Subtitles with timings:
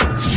[0.00, 0.31] you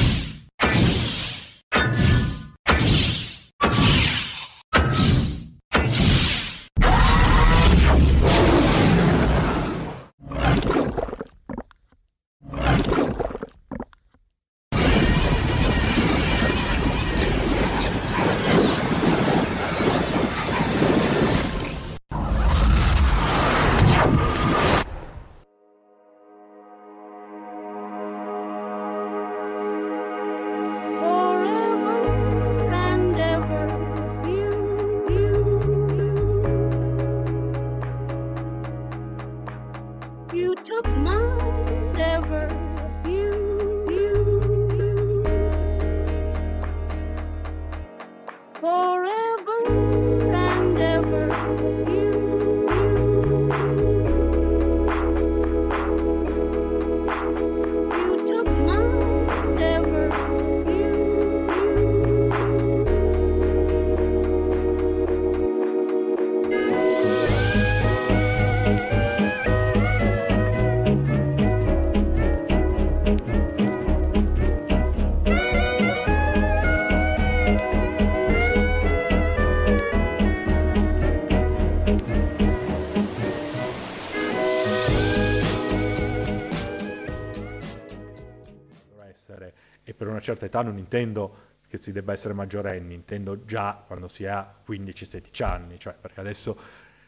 [90.45, 95.79] età non intendo che si debba essere maggiorenni, intendo già quando si ha 15-16 anni,
[95.79, 96.57] cioè perché adesso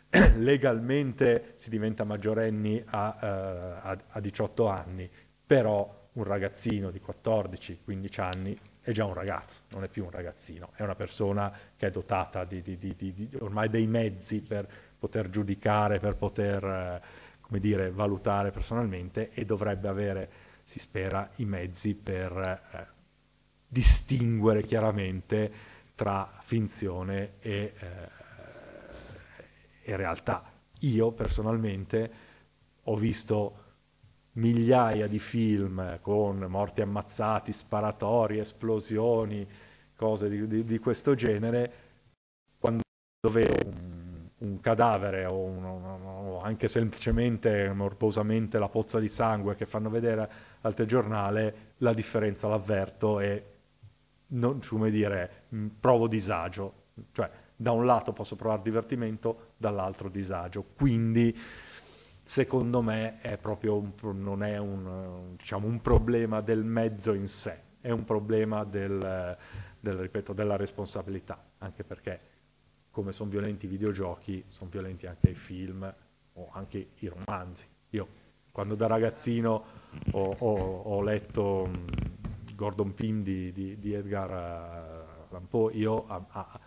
[0.37, 5.09] legalmente si diventa maggiorenni a, eh, a- a 18 anni,
[5.45, 10.71] però un ragazzino di 14-15 anni è già un ragazzo, non è più un ragazzino,
[10.75, 14.67] è una persona che è dotata di, di- di- di- di- ormai dei mezzi per
[14.97, 17.01] poter giudicare, per poter, eh,
[17.41, 20.29] come dire, valutare personalmente e dovrebbe avere,
[20.63, 22.31] si spera, i mezzi per
[22.73, 22.87] eh,
[23.67, 25.51] distinguere chiaramente
[25.95, 28.09] tra finzione e, eh,
[29.83, 30.44] e realtà.
[30.81, 32.11] Io personalmente
[32.83, 33.63] ho visto
[34.33, 39.47] migliaia di film con morti ammazzati, sparatori, esplosioni,
[39.95, 41.72] cose di, di- di questo genere,
[42.59, 42.81] quando
[43.31, 49.66] vedo un, un cadavere o, un- o anche semplicemente morbosamente la pozza di sangue che
[49.66, 50.29] fanno vedere
[50.61, 53.44] al telegiornale, la differenza l'avverto e
[54.29, 56.85] non, come dire, mh, provo disagio.
[57.11, 60.63] Cioè, da un lato posso provare divertimento, dall'altro disagio.
[60.75, 61.35] Quindi,
[62.23, 67.91] secondo me, è un non è un, diciamo, un problema del mezzo in sé, è
[67.91, 69.37] un problema del,
[69.79, 72.19] del, ripeto, della responsabilità, anche perché
[72.91, 75.93] come sono violenti i videogiochi, sono violenti anche i film
[76.34, 77.67] o anche i romanzi.
[77.91, 78.07] Io,
[78.52, 79.63] quando da ragazzino
[80.11, 81.85] ho, ho- ho letto mh,
[82.57, 86.59] Gordon Pym di, di- di Edgar eh, Allan Poe, io a, a-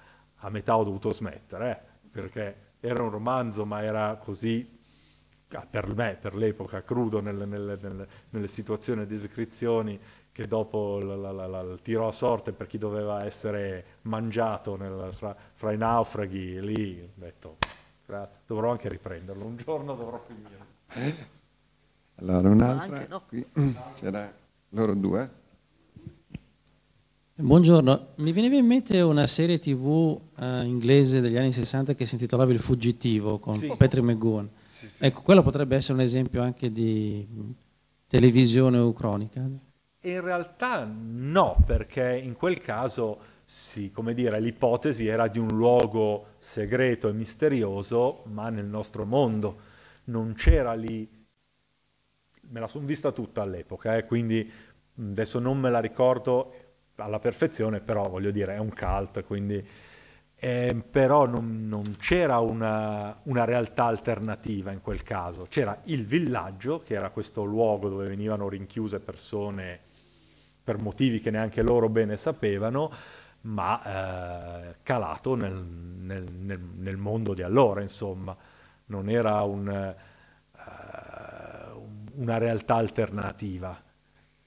[0.43, 4.79] a metà ho dovuto smettere, eh, perché era un romanzo, ma era così,
[5.53, 9.99] ah, per me, per l'epoca, crudo nelle, nelle- nelle- nelle situazioni e descrizioni,
[10.33, 14.77] che dopo la- la- la- la- il tiro a sorte per chi doveva essere mangiato
[14.77, 17.57] nel- fra, fra i naufraghi, lì ho detto,
[18.07, 20.69] grazie, dovrò anche riprenderlo, un giorno dovrò finire.
[22.17, 23.23] Allora, un'altra, anche no.
[23.27, 23.45] qui
[23.95, 24.33] c'era
[24.71, 25.39] loro due.
[27.43, 32.15] Buongiorno, mi veniva in mente una serie tv eh, inglese degli anni 60 che si
[32.15, 33.69] intitolava Il fuggitivo con Sì.
[33.77, 34.49] Patrick McGowan.
[34.69, 35.05] Sì, sì.
[35.07, 37.51] Ecco, quello potrebbe essere un esempio anche di mh,
[38.09, 39.49] televisione o cronica.
[40.03, 46.35] In realtà no, perché in quel caso, sì, come dire, l'ipotesi era di un luogo
[46.39, 49.59] segreto e misterioso, ma nel nostro mondo.
[50.05, 51.09] Non c'era lì,
[52.49, 54.51] me la sono vista tutta all'epoca, eh, quindi
[54.95, 56.53] mh, adesso non me la ricordo
[57.01, 59.65] alla perfezione, però voglio dire, è un cult, quindi...
[60.43, 66.83] eh, però non, non c'era una, una realtà alternativa in quel caso, c'era il villaggio,
[66.83, 69.79] che era questo luogo dove venivano rinchiuse persone
[70.63, 72.91] per motivi che neanche loro bene sapevano,
[73.43, 78.37] ma eh, calato nel, nel- nel- nel mondo di allora, insomma,
[78.87, 79.95] non era un, eh,
[81.75, 83.81] un- una realtà alternativa.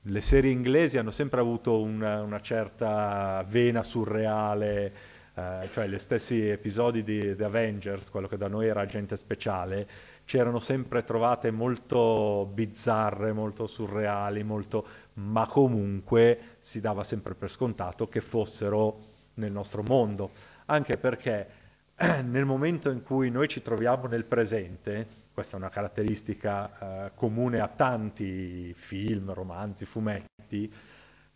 [0.07, 4.93] Le serie inglesi hanno sempre avuto una, una certa vena surreale,
[5.33, 9.87] eh, cioè gli stessi episodi di The Avengers, quello che da noi era agente speciale,
[10.25, 14.85] c'erano sempre trovate molto bizzarre, molto surreali, molto...
[15.13, 18.97] ma comunque si dava sempre per scontato che fossero
[19.35, 20.31] nel nostro mondo,
[20.65, 21.47] anche perché
[22.25, 27.59] nel momento in cui noi ci troviamo nel presente, questa è una caratteristica eh, comune
[27.59, 30.71] a tanti film, romanzi, fumetti,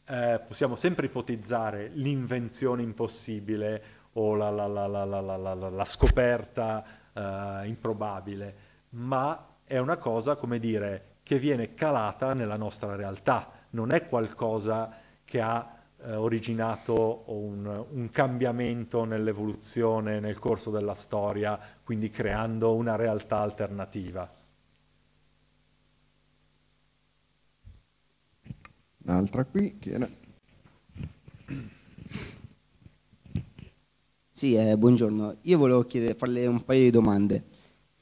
[0.06, 3.84] eh, possiamo sempre ipotizzare l'invenzione impossibile
[4.14, 6.84] o la, la- la- la- scoperta
[7.14, 8.56] eh, improbabile,
[8.92, 14.96] ma è una cosa, come dire, che viene calata nella nostra realtà, non è qualcosa
[15.26, 22.96] che ha eh, originato un, un cambiamento nell'evoluzione nel corso della storia, quindi creando una
[22.96, 24.30] realtà alternativa.
[29.06, 30.08] Un'altra qui che era...
[34.32, 35.38] Sì, eh, buongiorno.
[35.44, 37.46] Io volevo chiedere, farle un paio di domande.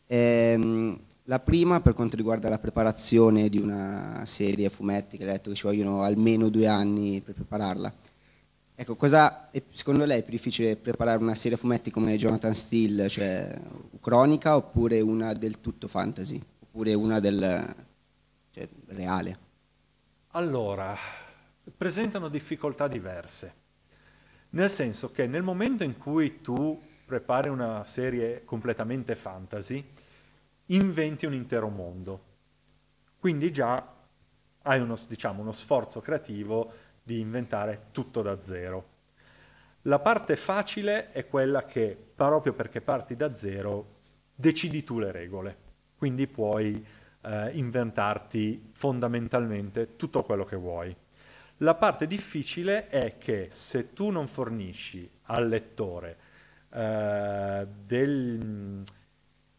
[0.07, 5.31] Ehm, la prima per quanto riguarda la preparazione di una serie a fumetti, che ha
[5.31, 7.93] detto che ci vogliono almeno due anni per prepararla.
[8.77, 12.53] Ecco, cosa è- secondo lei è più difficile preparare una serie a fumetti come Jonathan
[12.53, 13.57] Steele, cioè
[14.01, 17.75] cronica, oppure una del tutto fantasy, oppure una del
[18.51, 19.37] cioè, reale?
[20.33, 20.95] Allora,
[21.75, 23.53] presentano difficoltà diverse,
[24.51, 29.83] nel senso che nel momento in cui tu prepari una serie completamente fantasy,
[30.67, 32.33] inventi un intero mondo.
[33.19, 33.93] Quindi già
[34.63, 36.71] hai uno, diciamo, uno sforzo creativo
[37.03, 38.93] di inventare tutto da zero.
[39.83, 43.93] La parte facile è quella che, proprio perché parti da zero,
[44.33, 45.57] decidi tu le regole.
[45.97, 46.83] Quindi puoi
[47.21, 50.95] eh, inventarti fondamentalmente tutto quello che vuoi.
[51.59, 56.17] La parte difficile è che se tu non fornisci al lettore
[56.73, 58.83] eh, del-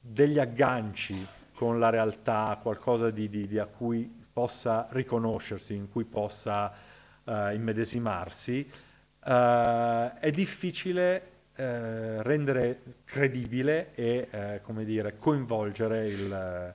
[0.09, 6.05] degli agganci con la realtà, qualcosa di, di- di a cui possa riconoscersi, in cui
[6.05, 6.73] possa
[7.25, 8.69] eh, immedesimarsi,
[9.25, 16.75] eh, è difficile eh, rendere credibile e, come dire, coinvolgere il,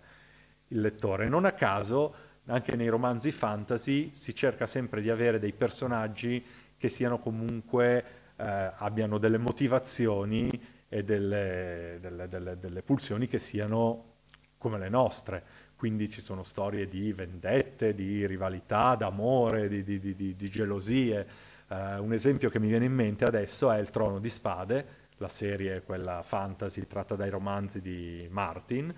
[0.69, 1.29] il lettore.
[1.29, 2.13] Non a caso,
[2.47, 6.43] anche nei romanzi fantasy, si cerca sempre di avere dei personaggi
[6.77, 8.03] che siano comunque,
[8.37, 10.49] abbiano delle motivazioni
[10.93, 14.15] e delle, delle- delle- delle pulsioni che siano
[14.57, 15.41] come le nostre.
[15.75, 21.25] Quindi ci sono storie di vendette, di rivalità, d'amore, di, di- di- di- gelosie.
[21.69, 24.85] Eh, un esempio che mi viene in mente adesso è Il Trono di Spade,
[25.17, 28.93] la serie, quella fantasy tratta dai romanzi di Martin,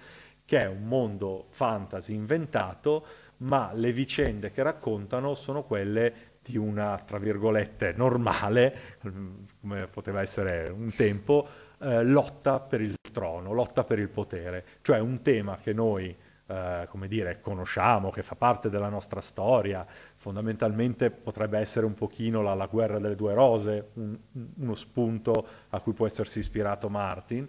[0.45, 3.05] che è un mondo fantasy inventato,
[3.37, 8.97] ma le vicende che raccontano sono quelle di una, tra virgolette, normale,
[9.61, 11.47] come poteva essere un tempo,
[11.83, 16.15] eh, lotta per il trono, lotta per il potere, cioè un tema che noi,
[16.47, 19.85] eh, come dire, conosciamo, che fa parte della nostra storia,
[20.15, 24.17] fondamentalmente potrebbe essere un pochino la, la guerra delle due rose, un-
[24.55, 27.47] uno spunto a cui può essersi ispirato Martin,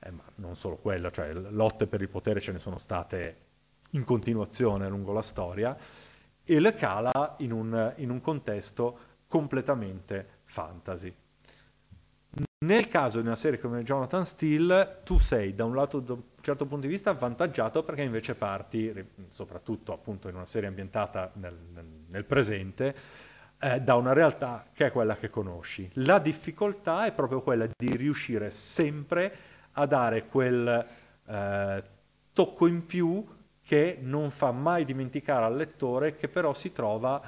[0.00, 3.36] eh, ma non solo quello, cioè lotte per il potere ce ne sono state
[3.90, 5.76] in continuazione lungo la storia,
[6.46, 8.98] e le cala in un, in un contesto
[9.28, 11.14] completamente fantasy.
[12.58, 16.22] Nel caso di una serie come Jonathan Steele, tu sei da un lato, da un
[16.40, 18.92] certo punto di vista, avvantaggiato perché invece parti,
[19.28, 21.54] soprattutto appunto in una serie ambientata nel,
[22.08, 22.94] nel- presente,
[23.58, 25.90] eh, da una realtà che è quella che conosci.
[25.94, 29.36] La difficoltà è proprio quella di riuscire sempre
[29.72, 30.86] a dare quel
[31.26, 31.84] eh,
[32.32, 33.26] tocco in più
[33.62, 37.20] che non fa mai dimenticare al lettore che però si trova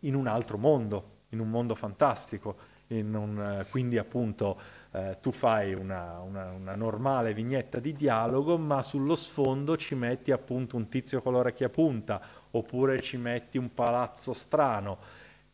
[0.00, 4.58] in un altro mondo, in un mondo fantastico, un- quindi appunto
[4.92, 10.30] eh, tu fai una, una- una normale vignetta di dialogo, ma sullo sfondo ci metti
[10.32, 12.20] appunto un tizio con l'orecchia punta,
[12.52, 14.98] oppure ci metti un palazzo strano.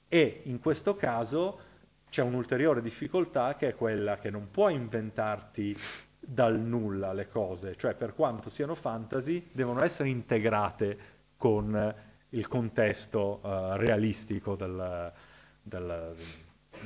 [0.09, 1.59] E in questo caso
[2.09, 5.77] c'è un'ulteriore difficoltà che è quella che non puoi inventarti
[6.21, 10.99] dal nulla le cose, cioè per quanto siano fantasy, devono essere integrate
[11.37, 11.95] con
[12.31, 15.13] il contesto eh, realistico del-
[15.63, 16.15] del-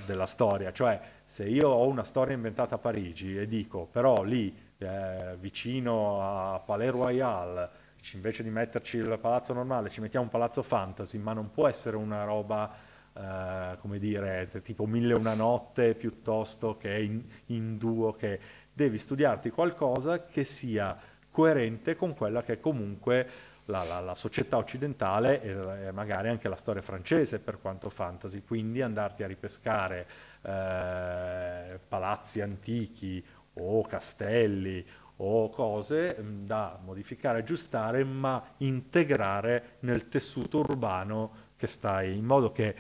[0.07, 0.73] della storia.
[0.73, 6.21] Cioè, se io ho una storia inventata a Parigi e dico, però lì, eh, vicino
[6.23, 7.71] a Palais Royal,
[8.13, 11.97] invece di metterci il palazzo normale, ci mettiamo un palazzo fantasy, ma non può essere
[11.97, 12.73] una roba,
[13.13, 18.41] eh, come dire, tipo Mille una notte piuttosto che in, in duo, che
[18.73, 20.97] devi studiarti qualcosa che sia
[21.31, 23.29] coerente con quella che è comunque
[23.69, 28.43] la, la- la società occidentale e, e magari anche la storia francese per quanto fantasy,
[28.43, 30.07] quindi andarti a ripescare
[30.43, 34.87] eh, palazzi antichi o castelli
[35.21, 42.53] o cose mh, da modificare, aggiustare, ma integrare nel tessuto urbano che stai, in modo
[42.53, 42.75] che, eh,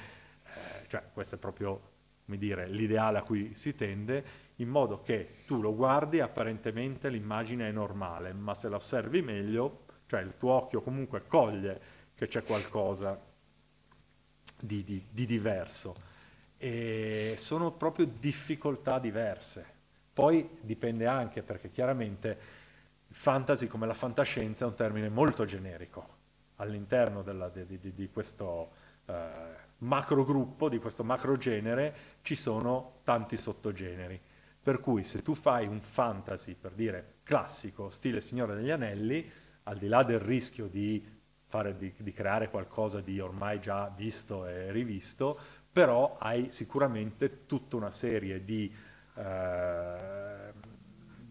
[0.86, 1.80] cioè questo è proprio,
[2.24, 4.24] come dire, l'ideale a cui si tende,
[4.56, 9.86] in modo che tu lo guardi, apparentemente l'immagine è normale, ma se la osservi meglio,
[10.08, 11.80] cioè il tuo occhio comunque coglie
[12.16, 13.16] che c'è qualcosa
[14.60, 15.94] di, di- di diverso.
[16.56, 19.76] E sono proprio difficoltà diverse.
[20.12, 22.36] Poi dipende anche perché chiaramente
[23.10, 26.16] fantasy come la fantascienza è un termine molto generico.
[26.56, 28.72] All'interno della- di- di- di questo
[29.06, 29.14] eh,
[29.78, 34.20] macro gruppo, di questo macro genere, ci sono tanti sottogeneri.
[34.60, 39.30] Per cui se tu fai un fantasy, per dire classico, stile Signore degli Anelli,
[39.68, 41.04] al di là del rischio di,
[41.46, 45.38] fare, di, di creare qualcosa di ormai già visto e rivisto,
[45.70, 48.72] però hai sicuramente tutta una serie di,
[49.14, 50.52] eh,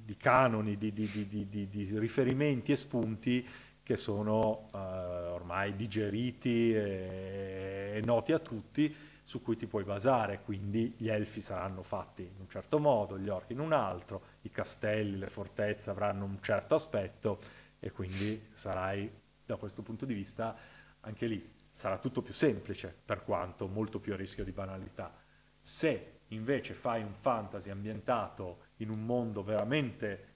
[0.05, 3.45] di canoni, di, di- di- riferimenti e spunti
[3.83, 10.41] che sono eh, ormai digeriti e, e noti a tutti, su cui ti puoi basare,
[10.45, 14.51] quindi gli elfi saranno fatti in un certo modo, gli orchi in un altro, i
[14.51, 17.39] castelli, le fortezze avranno un certo aspetto
[17.79, 19.09] e quindi sarai
[19.45, 20.55] da questo punto di vista
[21.01, 25.13] anche lì sarà tutto più semplice per quanto molto più a rischio di banalità.
[25.59, 30.35] Se invece fai un fantasy ambientato in un mondo veramente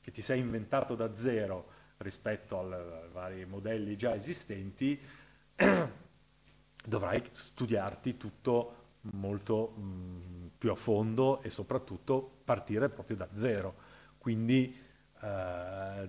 [0.00, 4.98] che ti sei inventato da zero rispetto ai vari modelli già esistenti,
[6.86, 13.74] dovrai studiarti tutto molto mh, più a fondo e soprattutto partire proprio da zero.
[14.18, 14.74] Quindi
[15.20, 16.02] eh,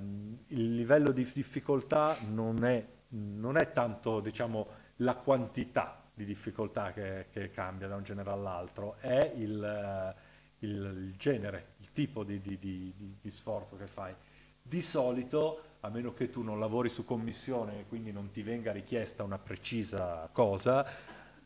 [0.47, 7.27] il livello di difficoltà non è, non è tanto diciamo, la quantità di difficoltà che,
[7.31, 12.57] che cambia da un genere all'altro, è il, eh, il- genere, il tipo di- di-
[12.57, 14.13] di- di sforzo che fai.
[14.61, 18.71] Di solito, a meno che tu non lavori su commissione e quindi non ti venga
[18.71, 20.85] richiesta una precisa cosa,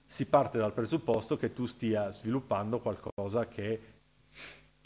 [0.05, 3.79] si parte dal presupposto che tu stia sviluppando qualcosa che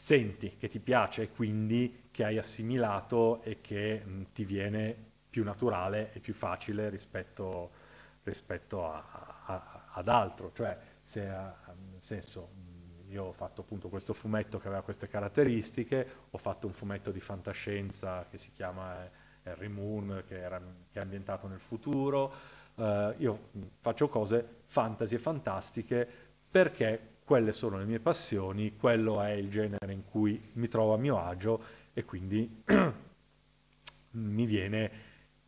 [0.06, 4.96] senti, che ti piace e quindi che hai assimilato e che mh, ti viene
[5.30, 7.72] più naturale e più facile rispetto,
[8.24, 10.52] rispetto a- a- ad altro.
[10.54, 12.50] Cioè, se, nel senso,
[13.08, 17.12] mh, io ho fatto appunto questo fumetto che aveva queste caratteristiche, ho fatto un fumetto
[17.12, 20.60] di fantascienza che si chiama eh, Harry Moon, che, era,
[20.92, 22.34] che è ambientato nel futuro.
[22.76, 26.08] Eh, io faccio cose fantasy e fantastiche
[26.50, 30.98] perché quelle sono le mie passioni, quello è il genere in cui mi trovo a
[30.98, 31.60] mio agio
[31.92, 32.64] e quindi
[34.12, 34.92] mi viene,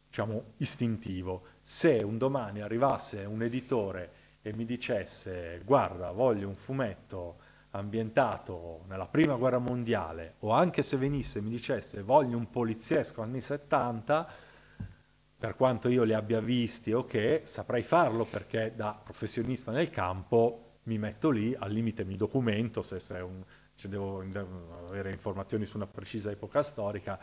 [0.08, 1.44] diciamo, istintivo.
[1.62, 7.38] Se un domani arrivasse un editore e mi dicesse guarda, voglio un fumetto
[7.72, 13.22] ambientato nella prima guerra mondiale, o anche se venisse e mi dicesse voglio un poliziesco
[13.22, 14.28] anni 70,
[15.38, 20.67] per quanto io li abbia visti o che, saprei farlo perché da professionista nel campo
[20.88, 23.44] mi metto lì, al limite mi documento se, se un-
[23.75, 24.20] se devo
[24.88, 27.20] avere informazioni su una precisa epoca storica,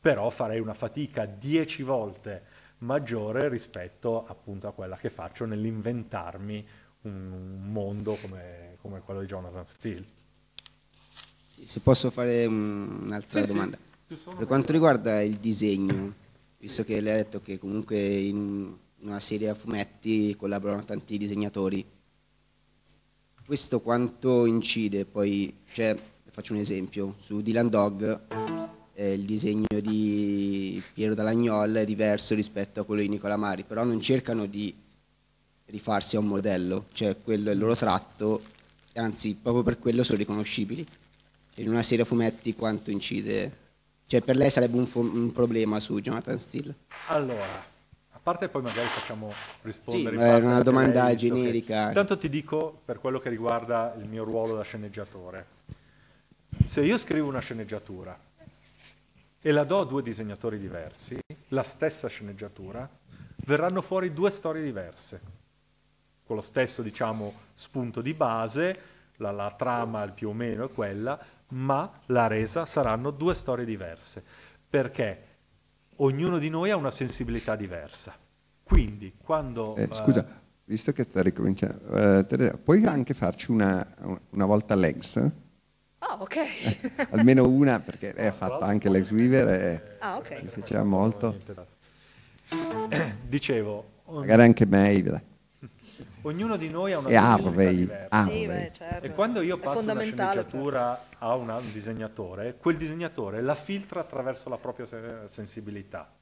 [0.00, 2.44] però farei una fatica dieci volte
[2.78, 6.66] maggiore rispetto appunto a quella che faccio nell'inventarmi
[7.02, 10.04] un, un mondo come, come quello di Jonathan Steele.
[11.48, 13.78] Sì, Se posso fare un- un'altra Sì, sì, domanda.
[14.16, 16.14] sono Per quanto riguarda il disegno,
[16.58, 21.84] visto che lei ha detto che comunque in una serie a fumetti collaborano tanti disegnatori,
[23.44, 25.96] questo quanto incide poi, cioè,
[26.30, 28.20] faccio un esempio, su Dylan Dog
[28.94, 33.84] eh, il disegno di Piero Dalagnol è diverso rispetto a quello di Nicola Mari, però
[33.84, 34.74] non cercano di
[35.66, 38.42] rifarsi a un modello, cioè quello è il loro tratto,
[38.94, 40.86] anzi proprio per quello sono riconoscibili.
[41.56, 43.62] In una serie a fumetti quanto incide?
[44.06, 46.74] Cioè per lei sarebbe un, fo- un problema su Jonathan Steele?
[47.08, 47.64] Allora,
[48.24, 51.88] parte poi magari facciamo rispondere Sì, è una domanda visto che- generica.
[51.88, 55.46] Intanto ti dico per quello che riguarda il mio ruolo da sceneggiatore.
[56.64, 58.18] Se io scrivo una sceneggiatura
[59.42, 62.88] e la do a due disegnatori diversi, la stessa sceneggiatura,
[63.44, 65.20] verranno fuori due storie diverse,
[66.24, 68.78] con lo stesso, diciamo, spunto di base,
[69.16, 73.66] la, la trama il più o meno è quella, ma la resa saranno due storie
[73.66, 74.24] diverse,
[74.70, 75.32] perché
[75.96, 78.14] ognuno di noi ha una sensibilità diversa.
[78.62, 79.76] Quindi, quando...
[79.76, 80.26] Eh, eh, scusa,
[80.64, 83.86] visto che sta ricominciando, eh, Teresa, puoi anche farci una,
[84.30, 85.16] una volta l'ex?
[85.98, 87.10] Ah, ok.
[87.10, 90.42] Almeno una, perché lei ha fatto anche l'ex Weaver e Ah, ok.
[90.42, 91.36] mi piaceva molto.
[93.26, 95.32] Dicevo, Magari anche Maeve.
[96.26, 98.16] Ognuno di noi ha una E diversa.
[98.16, 98.40] Harvey.
[98.40, 99.06] Sì, beh, certo.
[99.06, 103.54] E quando io passo una fondamentale per- sceneggiatura a una- un disegnatore, quel disegnatore la
[103.54, 106.12] filtra attraverso la propria se- sensibilità.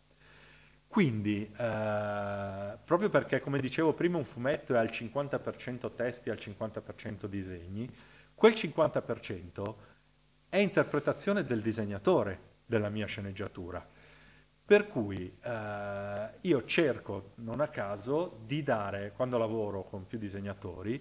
[0.86, 6.38] Quindi, eh, proprio perché, come dicevo prima, un fumetto è al 50% testi e al
[6.38, 7.88] 50% disegni,
[8.34, 9.76] quel 50%
[10.50, 13.86] è interpretazione del disegnatore della mia sceneggiatura.
[14.72, 20.98] Per cui eh, io cerco, non a caso, di dare, quando lavoro con più disegnatori,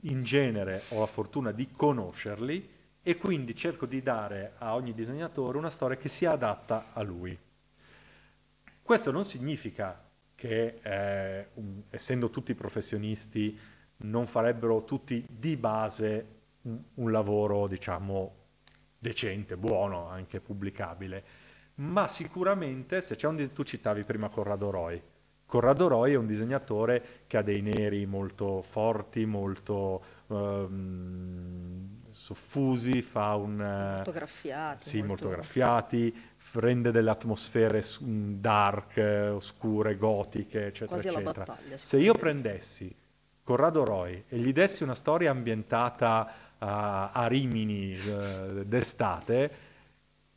[0.00, 2.68] in genere ho la fortuna di conoscerli
[3.00, 7.38] e quindi cerco di dare a ogni disegnatore una storia che sia adatta a lui.
[8.82, 10.02] Questo non significa
[10.34, 13.56] che, eh, un- essendo tutti professionisti,
[13.98, 16.26] non farebbero tutti di base
[16.62, 18.34] un, un lavoro, diciamo,
[18.98, 21.37] decente, buono, anche pubblicabile,
[21.78, 25.00] ma sicuramente se c'è un tu citavi prima Corrado Roy.
[25.46, 33.34] Corrado Roy è un disegnatore che ha dei neri molto forti, molto ehm, soffusi, fa
[33.36, 34.88] un eh, Molto graffiati.
[34.88, 41.56] sì, molto graffiati, f- rende delle atmosfere mm, dark, eh, oscure, gotiche, eccetera, Quasi eccetera.
[41.76, 42.94] Se io prendessi
[43.42, 49.50] Corrado Roy e gli dessi una storia ambientata a, a Rimini eh, d'estate,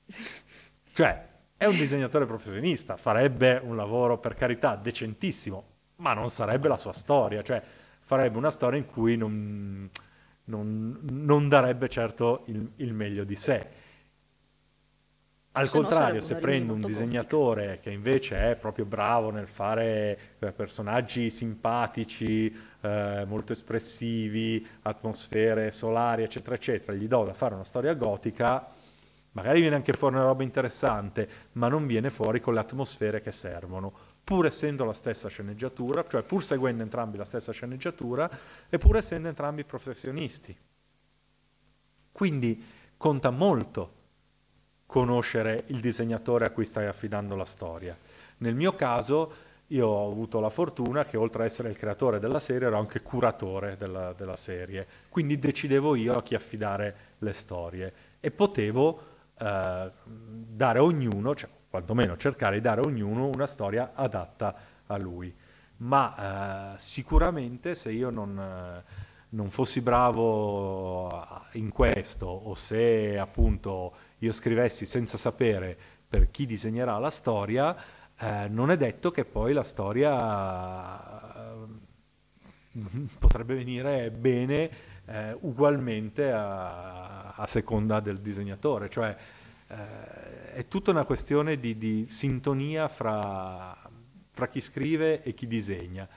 [0.94, 1.28] cioè
[1.62, 5.64] è un disegnatore professionista, farebbe un lavoro per carità decentissimo,
[5.98, 7.62] ma non sarebbe la sua storia, cioè
[8.00, 9.88] farebbe una storia in cui non,
[10.46, 13.70] non- non darebbe certo il, il meglio di sé.
[15.52, 19.48] Al Se no contrario, sarebbe se prendo un disegnatore che invece è proprio bravo nel
[19.48, 27.54] fare eh, personaggi simpatici, eh, molto espressivi, atmosfere solari, eccetera, eccetera, gli do da fare
[27.54, 28.66] una storia gotica,
[29.32, 33.32] magari viene anche fuori una roba interessante, ma non viene fuori con le atmosfere che
[33.32, 38.30] servono, pur essendo la stessa sceneggiatura, cioè pur seguendo entrambi la stessa sceneggiatura
[38.70, 40.56] e pur essendo entrambi professionisti.
[42.12, 42.64] Quindi
[42.98, 44.00] conta molto
[44.86, 47.98] conoscere il disegnatore a cui stai affidando la storia.
[48.38, 52.42] Nel mio caso io ho avuto la fortuna che oltre ad essere il creatore della
[52.42, 57.94] serie ero anche curatore della, della serie, quindi decidevo io a chi affidare le storie
[58.20, 59.11] e potevo
[59.42, 64.98] eh, dare a ognuno, cioè quantomeno cercare di dare a ognuno una storia adatta a
[64.98, 65.34] lui.
[65.78, 68.84] Ma eh, sicuramente se io non, eh,
[69.30, 71.10] non fossi bravo
[71.54, 75.76] in questo o se appunto io scrivessi senza sapere
[76.08, 77.76] per chi disegnerà la storia,
[78.20, 81.56] eh, non è detto che poi la storia
[82.74, 82.80] eh,
[83.18, 84.70] potrebbe venire bene
[85.06, 87.11] eh, ugualmente a,
[87.42, 89.16] a seconda del disegnatore, cioè
[89.68, 93.76] eh, è tutta una questione di, di sintonia fra,
[94.32, 96.08] fra chi scrive e chi disegna.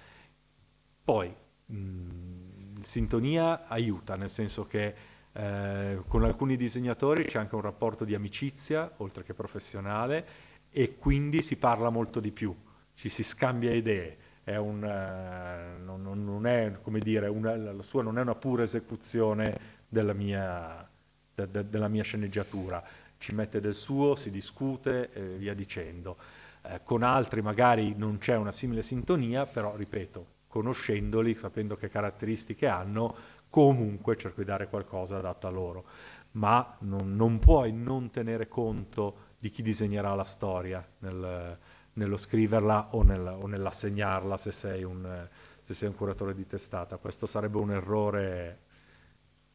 [1.05, 1.35] Poi
[1.67, 4.95] mh, sintonia aiuta, nel senso che
[5.33, 10.27] eh, con alcuni disegnatori c'è anche un rapporto di amicizia, oltre che professionale,
[10.71, 12.55] e quindi si parla molto di più,
[12.95, 14.19] ci si scambia idee.
[14.45, 18.63] È un, eh, non- non è, come dire, una- la sua non è una pura
[18.63, 20.89] esecuzione della mia,
[21.35, 22.83] de- de- della mia sceneggiatura,
[23.19, 26.17] ci mette del suo, si discute e via dicendo.
[26.63, 32.67] Eh, con altri magari non c'è una simile sintonia, però ripeto, conoscendoli, sapendo che caratteristiche
[32.67, 33.15] hanno,
[33.51, 35.85] comunque cerco di dare qualcosa adatto a loro.
[36.33, 41.57] Ma non, non puoi non tenere conto di chi disegnerà la storia nel-
[41.95, 45.29] nello scriverla o, nel- o nell'assegnarla se sei, un,
[45.65, 46.97] se sei un curatore di testata.
[46.97, 48.59] Questo sarebbe un errore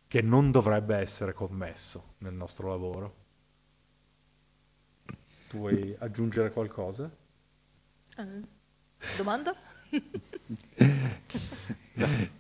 [0.10, 3.16] che non dovrebbe essere commesso nel nostro lavoro.
[5.48, 7.12] Tu vuoi aggiungere qualcosa?
[8.18, 8.44] Eh,
[9.16, 9.56] Domanda?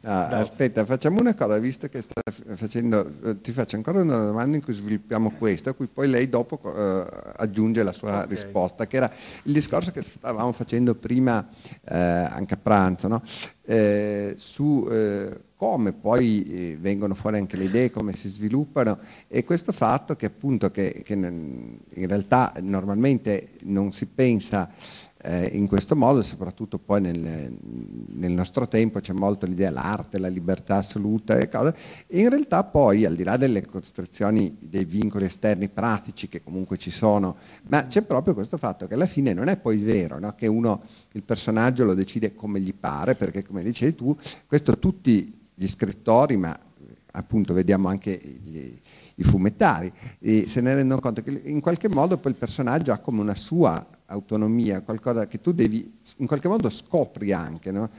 [0.02, 2.22] Ah, aspetta, facciamo una cosa, visto che sta
[2.56, 6.30] facendo, eh, ti faccio ancora una domanda in cui sviluppiamo questo, a cui poi lei
[6.30, 7.06] dopo eh,
[7.38, 8.30] aggiunge la sua Ok.
[8.30, 9.12] risposta, che era
[9.44, 11.46] il discorso che stavamo facendo prima
[11.84, 13.22] eh, anche a pranzo, no?
[13.64, 19.44] Eh, su eh, come poi eh, vengono fuori anche le idee, come si sviluppano e
[19.44, 24.72] questo fatto che appunto che, che in realtà normalmente non si pensa
[25.22, 27.54] eh, in questo modo, soprattutto poi nel,
[28.14, 31.76] nel nostro tempo c'è molto l'idea l'arte, la libertà assoluta e cose,
[32.08, 36.78] e in realtà poi al di là delle costrizioni dei vincoli esterni pratici che comunque
[36.78, 40.34] ci sono, ma c'è proprio questo fatto che alla fine non è poi vero no?
[40.36, 44.16] che uno il personaggio lo decide come gli pare, perché come dicevi tu,
[44.48, 46.58] questo tutti gli scrittori, ma
[47.12, 48.80] appunto vediamo anche gli-
[49.16, 49.92] i fumettari,
[50.46, 53.86] se ne rendono conto che in qualche modo poi il personaggio ha come una sua
[54.10, 57.72] autonomia, qualcosa che tu devi, in qualche modo scopri anche.
[57.72, 57.90] no?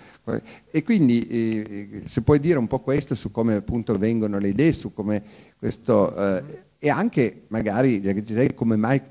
[0.71, 4.73] E quindi eh, se puoi dire un po' questo su come appunto vengono le idee,
[4.73, 5.23] su come
[5.59, 6.15] questo...
[6.17, 9.03] eh, e anche magari, già che ci sei, come mai,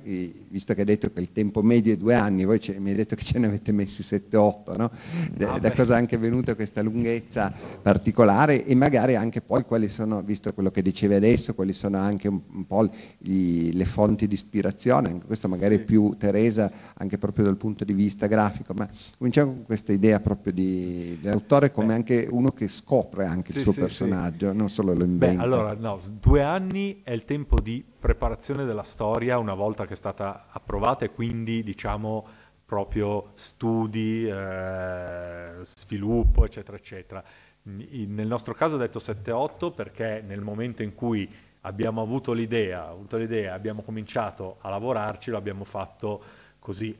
[0.50, 2.96] visto che hai detto che il tempo medio è due anni, voi ce- mi hai
[2.96, 4.90] detto che ce ne avete messi 7-8, no?
[5.36, 5.76] Da, da beh.
[5.76, 10.72] cosa è anche venuta questa lunghezza particolare e magari anche poi quali sono, visto quello
[10.72, 15.28] che dicevi adesso, quali sono anche un, un po' gli- le fonti di ispirazione, anche
[15.28, 15.84] questo magari Sì.
[15.84, 20.54] più Teresa, anche proprio dal punto di vista grafico, ma cominciamo con questa idea proprio
[20.54, 21.94] di, di autore come Beh.
[21.94, 25.44] anche uno che scopre anche Sì, il suo sì, personaggio, non solo lo Beh, inventa.
[25.44, 29.98] allora, no, due anni è il tempo di preparazione della storia una volta che è
[29.98, 32.28] stata approvata e quindi, diciamo,
[32.65, 37.24] proprio studi, eh, sviluppo, eccetera, eccetera.
[37.63, 41.28] Nel nostro caso ho detto 7-8 perché nel momento in cui
[41.62, 46.24] abbiamo avuto l'idea, avuto l'idea, abbiamo cominciato a lavorarci, lo abbiamo fatto
[46.60, 46.98] così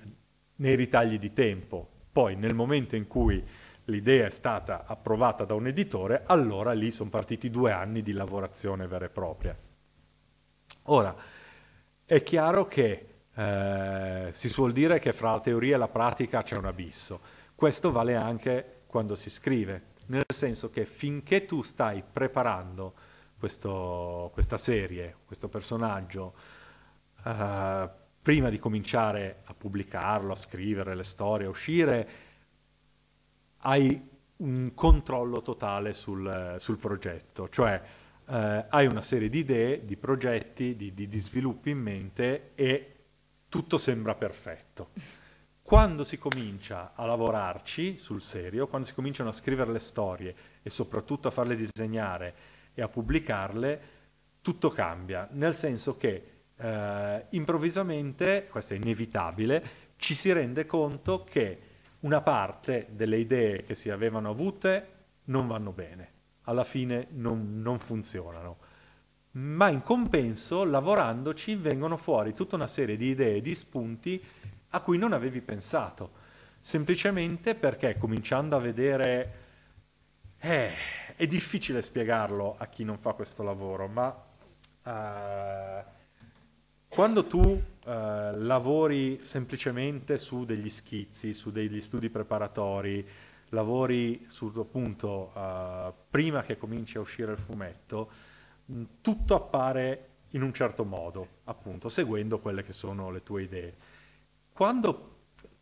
[0.56, 1.88] nei ritagli di tempo.
[2.12, 3.44] Poi nel momento in cui
[3.86, 8.88] l'idea è stata approvata da un editore, allora lì sono partiti due anni di lavorazione
[8.88, 9.58] vera e propria.
[10.92, 11.16] Ora,
[12.06, 16.58] è chiaro che eh, si suol dire che fra la teoria e la pratica c'è
[16.58, 17.22] un abisso.
[17.54, 22.94] Questo vale anche quando si scrive, nel senso che finché tu stai preparando
[23.38, 26.34] questo- questa serie, questo personaggio,
[27.26, 27.90] eh,
[28.22, 32.10] prima di cominciare a pubblicarlo, a scrivere le storie, a uscire,
[33.60, 37.80] hai un controllo totale sul, sul progetto, cioè
[38.30, 42.96] eh, hai una serie di idee, di progetti, di, di- di sviluppi in mente e
[43.50, 44.92] tutto sembra perfetto.
[45.62, 50.70] Quando si comincia a lavorarci sul serio, quando si cominciano a scrivere le storie e
[50.70, 52.34] soprattutto a farle disegnare
[52.74, 53.82] e a pubblicarle,
[54.42, 56.24] tutto cambia, nel senso che
[56.56, 59.64] eh, improvvisamente, questo è inevitabile,
[59.98, 61.62] ci si rende conto che
[62.02, 64.88] una parte delle idee che si avevano avute
[65.26, 66.12] non vanno bene,
[66.50, 68.58] alla fine non, non funzionano.
[69.32, 74.22] Ma in compenso, lavorandoci, vengono fuori tutta una serie di idee di spunti
[74.70, 76.12] a cui non avevi pensato,
[76.60, 79.34] semplicemente perché cominciando a vedere
[80.40, 80.72] eh,
[81.16, 84.26] è difficile spiegarlo a chi non fa questo lavoro, ma
[84.84, 85.84] eh,
[86.88, 93.08] quando tu eh, lavori semplicemente su degli schizzi, su degli studi preparatori,
[93.50, 98.12] lavori su appunto eh, prima che cominci a uscire il fumetto,
[98.66, 103.76] mh, tutto appare in un certo modo, appunto, seguendo quelle che sono le tue idee.
[104.54, 105.16] Quando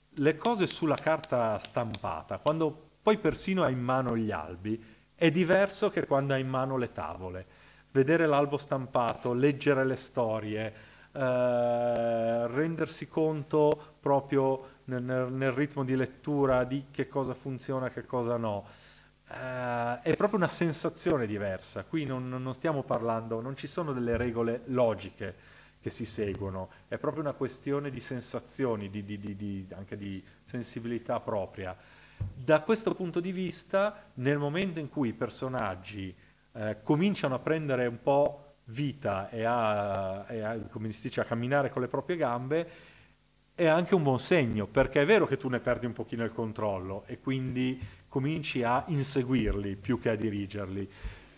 [0.09, 4.83] le cose sulla carta stampata, quando poi persino hai in mano gli albi,
[5.15, 7.45] è diverso che quando hai in mano le tavole.
[7.91, 10.73] Vedere l'albo stampato, leggere le storie,
[11.11, 18.37] eh, rendersi conto proprio nel, nel- ritmo di lettura di che cosa funziona, che cosa
[18.37, 18.65] no.
[19.29, 21.83] Eh, è proprio una sensazione diversa.
[21.83, 25.35] Qui non, non stiamo parlando, non ci sono delle regole logiche
[25.81, 31.19] che si seguono, è proprio una questione di sensazioni, di- di- di- anche di sensibilità
[31.19, 31.75] propria.
[32.33, 36.13] Da questo punto di vista, nel momento in cui i personaggi
[36.53, 41.81] eh, cominciano a prendere un po' vita e a, e a- dice, a camminare con
[41.81, 42.67] le proprie gambe,
[43.57, 46.31] è anche un buon segno, perché è vero che tu ne perdi un pochino il
[46.31, 50.87] controllo e quindi cominci a inseguirli più che a dirigerli.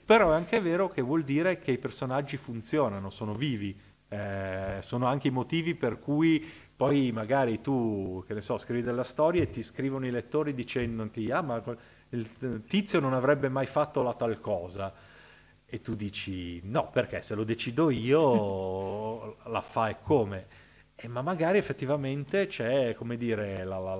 [0.04, 3.74] Però è anche vero che vuol dire che i personaggi funzionano, sono vivi,
[4.10, 9.06] eh, sono anche i motivi per cui poi magari tu, che ne so, scrivi della
[9.06, 11.64] storia e ti scrivono i lettori dicendoti ah ma
[12.10, 14.94] il tizio non avrebbe mai fatto la tal cosa.
[15.66, 20.68] E tu dici no, perché se lo decido io la fa e come.
[21.02, 23.96] Eh, ma magari effettivamente c'è, come dire, la, la-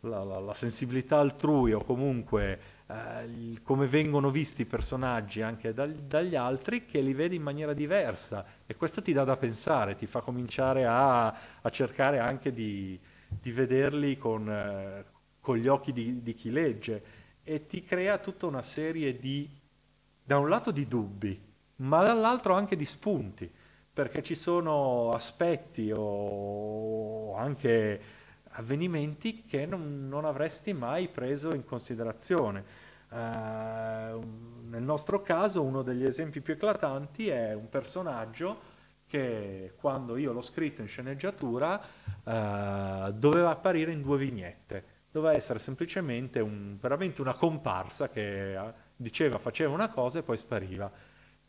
[0.00, 5.94] la- la- sensibilità altrui o comunque eh, il- come vengono visti i personaggi anche dal-
[5.94, 8.44] dagli altri che li vedi in maniera diversa.
[8.66, 11.26] E questo ti dà da pensare, ti fa cominciare a,
[11.62, 12.98] a cercare anche di,
[13.28, 15.04] di vederli con, eh,
[15.40, 17.02] con gli occhi di, di chi legge.
[17.44, 19.48] E ti crea tutta una serie di,
[20.24, 21.40] da un lato di dubbi,
[21.76, 23.50] ma dall'altro anche di spunti,
[23.92, 28.00] perché ci sono aspetti o anche
[28.54, 32.64] avvenimenti che non, non avresti mai preso in considerazione.
[33.10, 38.70] Eh, nel nostro caso uno degli esempi più eclatanti è un personaggio
[39.06, 41.78] che quando io l'ho scritto in sceneggiatura
[42.24, 48.72] eh, doveva apparire in due vignette, doveva essere semplicemente un- veramente una comparsa che eh,
[48.96, 50.90] diceva, faceva una cosa e poi spariva.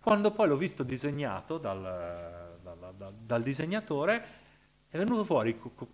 [0.04, 1.80] Quando poi l'ho visto disegnato dal,
[2.62, 4.26] dal- dal- dal disegnatore,
[4.90, 5.88] è venuto fuori co- co-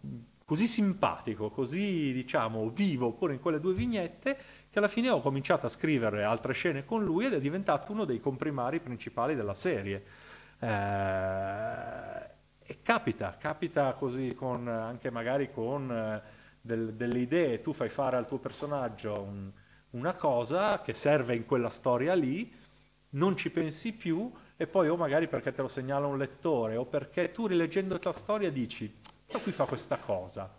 [0.46, 4.36] così simpatico, così diciamo vivo pure in quelle due vignette,
[4.72, 8.04] che alla fine ho cominciato a scrivere altre scene con lui ed è diventato uno
[8.06, 10.04] dei comprimari principali della serie.
[10.60, 12.30] Eh,
[12.72, 16.22] e capita, capita così con, anche magari con eh,
[16.62, 19.52] del- delle idee, tu fai fare al tuo personaggio un-
[19.92, 22.52] una cosa che serve in quella storia lì,
[23.12, 26.86] non ci pensi più e poi o magari perché te lo segnala un lettore o
[26.86, 28.94] perché tu rileggendo la storia dici,
[29.32, 30.50] ma qui fa questa cosa.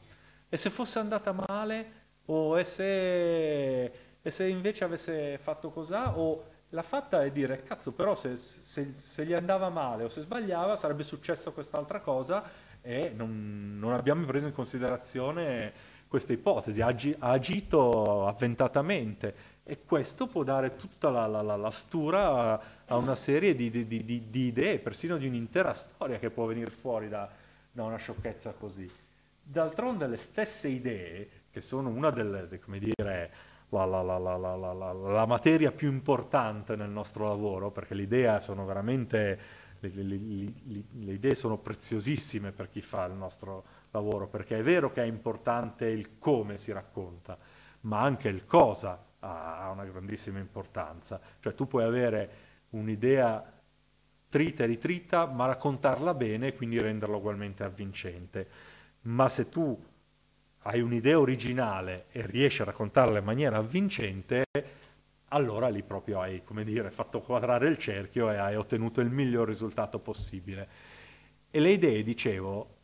[0.49, 1.93] E se fosse andata male
[2.27, 3.85] o e se,
[4.23, 8.95] e se invece avesse fatto cos'ha o l'ha fatta e dire, cazzo però se, se-
[8.99, 12.43] se gli andava male o se sbagliava sarebbe successo quest'altra cosa
[12.81, 15.73] e non, non abbiamo preso in considerazione
[16.09, 19.35] questa ipotesi, ha, agi- ha agito avventatamente
[19.71, 23.87] e questo può dare tutta la, la- la- la stura a, una serie di, di-
[23.87, 27.31] di- di- idee, persino di un'intera storia che può venire fuori da,
[27.71, 28.91] da una sciocchezza così.
[29.41, 33.31] D'altronde le stesse idee, che sono una delle, de- come dire,
[33.69, 38.03] la, la- la- la- materia più importante nel nostro lavoro, perché le
[38.41, 39.39] sono veramente,
[39.79, 40.53] le- le- le-
[41.05, 45.07] le idee sono preziosissime per chi fa il nostro lavoro, perché è vero che è
[45.07, 47.39] importante il come si racconta,
[47.83, 51.21] ma anche il cosa ha una grandissima importanza.
[51.41, 52.31] Cioè tu puoi avere
[52.71, 53.59] un'idea
[54.29, 58.49] trita e ritrita, ma raccontarla bene e quindi renderla ugualmente avvincente.
[59.03, 59.79] Ma se tu
[60.63, 64.45] hai un'idea originale e riesci a raccontarla in maniera avvincente,
[65.29, 69.47] allora lì proprio hai, come dire, fatto quadrare il cerchio e hai ottenuto il miglior
[69.47, 70.69] risultato possibile.
[71.51, 72.77] E le idee, dicevo,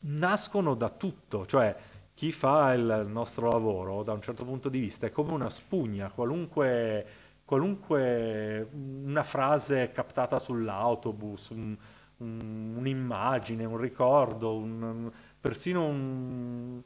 [0.00, 1.74] nascono da tutto, cioè
[2.14, 6.10] chi fa il nostro lavoro da un certo punto di vista è come una spugna,
[6.10, 7.06] qualunque,
[7.44, 11.76] qualunque una frase captata sull'autobus, un-
[12.18, 16.82] un- un'immagine, un ricordo, un- persino un,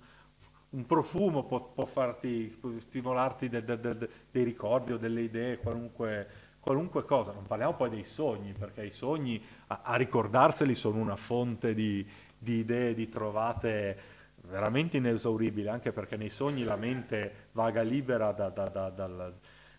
[0.87, 6.27] profumo può, può farti, può stimolarti de- de- de- dei ricordi o delle idee, qualunque,
[6.61, 7.33] qualunque cosa.
[7.33, 12.07] Non parliamo poi dei sogni, perché i sogni a, a ricordarseli sono una fonte di,
[12.39, 14.17] di idee, di trovate
[14.49, 19.35] veramente inesauribili, anche perché nei sogni la mente vaga libera da- da- da- dal-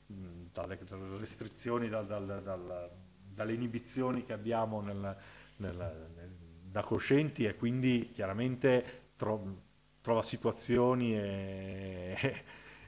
[0.08, 0.16] mh,
[0.54, 2.90] dalle, dalle restrizioni, dal- dal- dal-
[3.34, 5.16] dalle inibizioni che abbiamo nel-
[5.58, 5.76] nel-
[6.16, 6.36] nel-
[6.72, 9.62] da coscienti e quindi chiaramente tro-
[10.02, 12.44] trova situazioni e-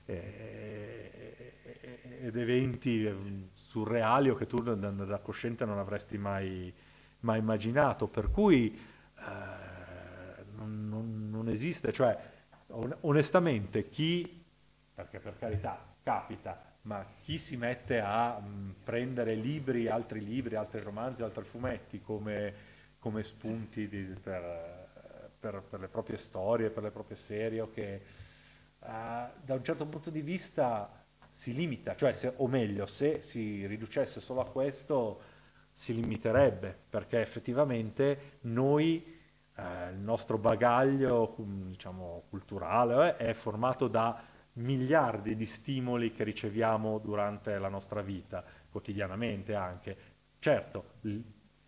[0.06, 1.32] e-
[2.22, 3.16] ed eventi eh,
[3.54, 6.72] surreali o che tu da, cosciente non avresti mai,
[7.22, 8.78] mai immaginato, per cui
[9.18, 9.61] eh,
[11.52, 12.18] esiste, cioè
[12.68, 14.44] on- onestamente chi,
[14.94, 20.82] perché per carità capita, ma chi si mette a mh, prendere libri, altri libri, altri
[20.82, 22.54] romanzi, altri fumetti come,
[23.00, 24.90] come spunti di- per,
[25.40, 28.02] per- per le proprie storie, per le proprie serie, o che eh,
[28.80, 34.20] da un certo punto di vista si limita, cioè se- o meglio, se si riducesse
[34.20, 35.22] solo a questo
[35.72, 39.20] si limiterebbe, perché effettivamente noi,
[39.56, 44.22] eh, il nostro bagaglio, diciamo, culturale, eh, è formato da
[44.54, 49.98] miliardi di stimoli che riceviamo durante la nostra vita, quotidianamente anche.
[50.40, 51.20] Certo, l-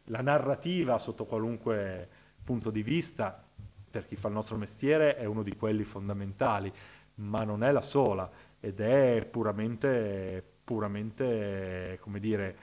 [0.06, 2.10] la narrativa sotto qualunque
[2.44, 3.42] punto di vista,
[3.90, 6.72] per chi fa il nostro mestiere, è uno di quelli fondamentali,
[7.16, 12.56] ma non è la sola ed è puramente, puramente, come dire,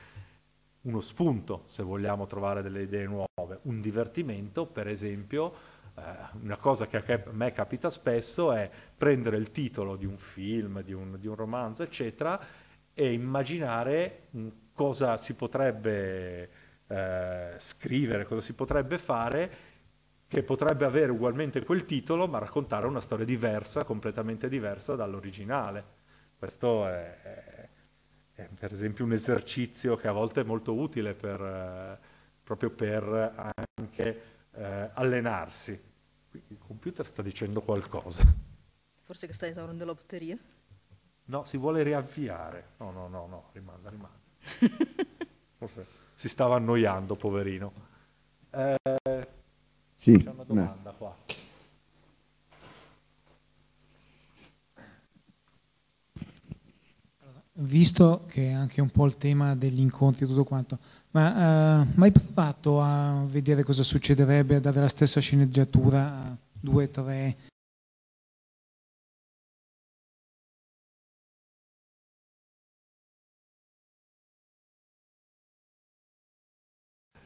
[0.82, 3.58] uno spunto se vogliamo trovare delle idee nuove.
[3.62, 5.52] Un divertimento, per esempio,
[5.96, 6.02] eh,
[6.42, 10.92] una cosa che a me capita spesso è prendere il titolo di un film, di
[10.92, 12.40] un, di un romanzo, eccetera,
[12.94, 16.50] e immaginare mh, cosa si potrebbe
[16.86, 19.50] eh, scrivere, cosa si potrebbe fare
[20.26, 25.84] che potrebbe avere ugualmente quel titolo, ma raccontare una storia diversa, completamente diversa dall'originale.
[26.38, 27.18] Questo è,
[28.40, 31.98] è- è, per esempio un esercizio che a volte è molto utile per, eh,
[32.42, 34.22] proprio per anche
[34.53, 35.81] eh, allenarsi.
[36.31, 38.22] Qui Il computer sta dicendo qualcosa.
[39.03, 40.38] Forse che stai esaurendo la batteria?
[41.26, 42.70] No, si vuole riavviare.
[42.79, 44.18] No, no, no, no, rimanda, rimanda.
[45.57, 47.72] Forse si stava annoiando, poverino.
[48.50, 48.76] Eh,
[49.98, 50.68] Sì, c'è una no.
[50.68, 51.16] domanda qua.
[57.58, 60.78] Visto che è anche un po' il tema degli incontri e tutto quanto,
[61.10, 67.36] ma eh, mai provato a vedere cosa succederebbe ad avere la stessa sceneggiatura, due, tre,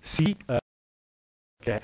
[0.00, 0.58] Sì, eh,
[1.58, 1.82] perché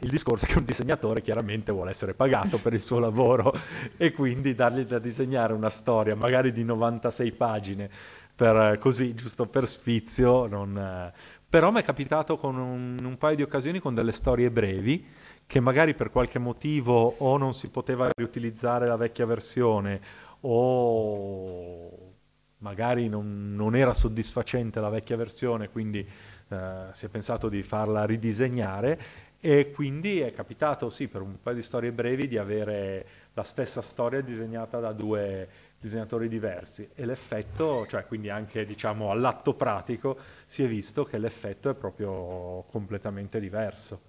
[0.00, 3.52] il discorso è che un disegnatore chiaramente vuole essere pagato per il suo lavoro
[3.96, 7.90] e quindi dargli da disegnare una storia magari di 96 pagine
[8.34, 11.12] per, eh, così, giusto per sfizio, non, eh.
[11.48, 15.06] Però mi è capitato con un, un paio di occasioni con delle storie brevi
[15.46, 20.00] che magari per qualche motivo o non si poteva riutilizzare la vecchia versione
[20.40, 22.12] o
[22.58, 26.04] magari non, non era soddisfacente la vecchia versione, quindi
[26.48, 28.98] eh, si è pensato di farla ridisegnare
[29.46, 33.82] e quindi è capitato, sì, per un paio di storie brevi di avere la stessa
[33.82, 40.62] storia disegnata da due disegnatori diversi e l'effetto, cioè quindi anche diciamo all'atto pratico, si
[40.62, 44.00] è visto che l'effetto è proprio completamente diverso.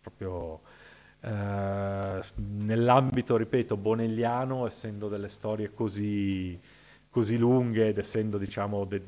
[0.00, 0.60] Proprio
[1.20, 6.58] eh, nell'ambito, ripeto, bonelliano, essendo delle storie così,
[7.10, 9.04] così lunghe ed essendo, diciamo, de-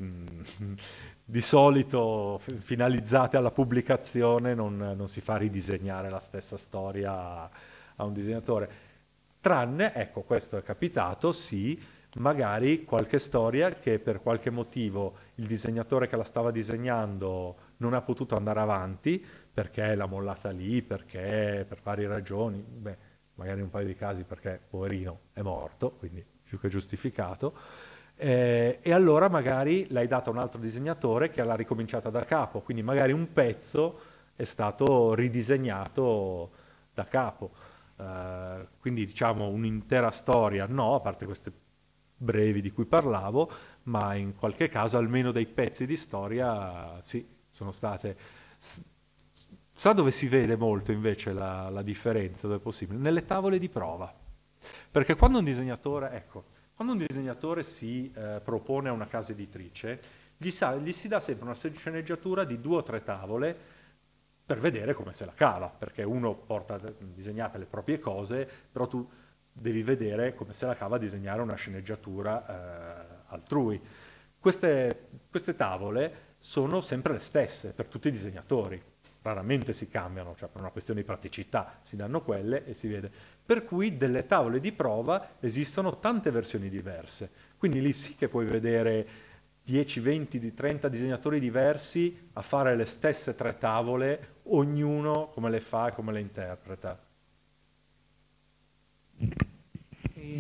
[1.31, 7.51] di solito fi- finalizzate alla pubblicazione, non, non si fa ridisegnare la stessa storia a,
[7.97, 8.89] a un disegnatore.
[9.41, 11.81] Tranne, ecco, questo è capitato, sì,
[12.19, 18.03] magari qualche storia che per qualche motivo il disegnatore che la stava disegnando non ha
[18.03, 22.97] potuto andare avanti perché l'ha mollata lì, perché per varie ragioni, beh,
[23.35, 27.55] magari in un paio di casi perché poverino è morto, quindi più che giustificato.
[28.23, 32.61] Eh, e allora magari l'hai data a un altro disegnatore che l'ha ricominciata da capo,
[32.61, 33.99] quindi magari un pezzo
[34.37, 36.51] è stato ridisegnato
[36.93, 37.51] da capo.
[37.97, 41.51] Eh, quindi diciamo un'intera storia, no, a parte queste
[42.15, 43.51] brevi di cui parlavo,
[43.85, 48.17] ma in qualche caso almeno dei pezzi di storia sì, sono state...
[49.73, 52.99] Sa dove si vede molto invece la, la differenza, dove è possibile?
[52.99, 54.15] Nelle tavole di prova.
[54.91, 56.45] Perché quando un disegnatore, ecco,
[56.81, 60.01] quando un disegnatore si eh, propone a una casa editrice,
[60.39, 63.55] gli, sa- gli si dà sempre una sceneggiatura di due o tre tavole
[64.47, 68.87] per vedere come se la cava, perché uno porta de- disegnate le proprie cose, però
[68.87, 69.07] tu
[69.53, 73.79] devi vedere come se la cava a disegnare una sceneggiatura eh, altrui.
[74.39, 78.83] Queste, queste tavole sono sempre le stesse per tutti i disegnatori,
[79.23, 83.11] raramente si cambiano, cioè per una questione di praticità si danno quelle e si vede.
[83.45, 88.47] Per cui delle tavole di prova esistono tante versioni diverse, quindi lì sì che puoi
[88.47, 89.07] vedere
[89.63, 95.61] 10, 20, di 30 disegnatori diversi a fare le stesse tre tavole, ognuno come le
[95.61, 96.99] fa e come le interpreta.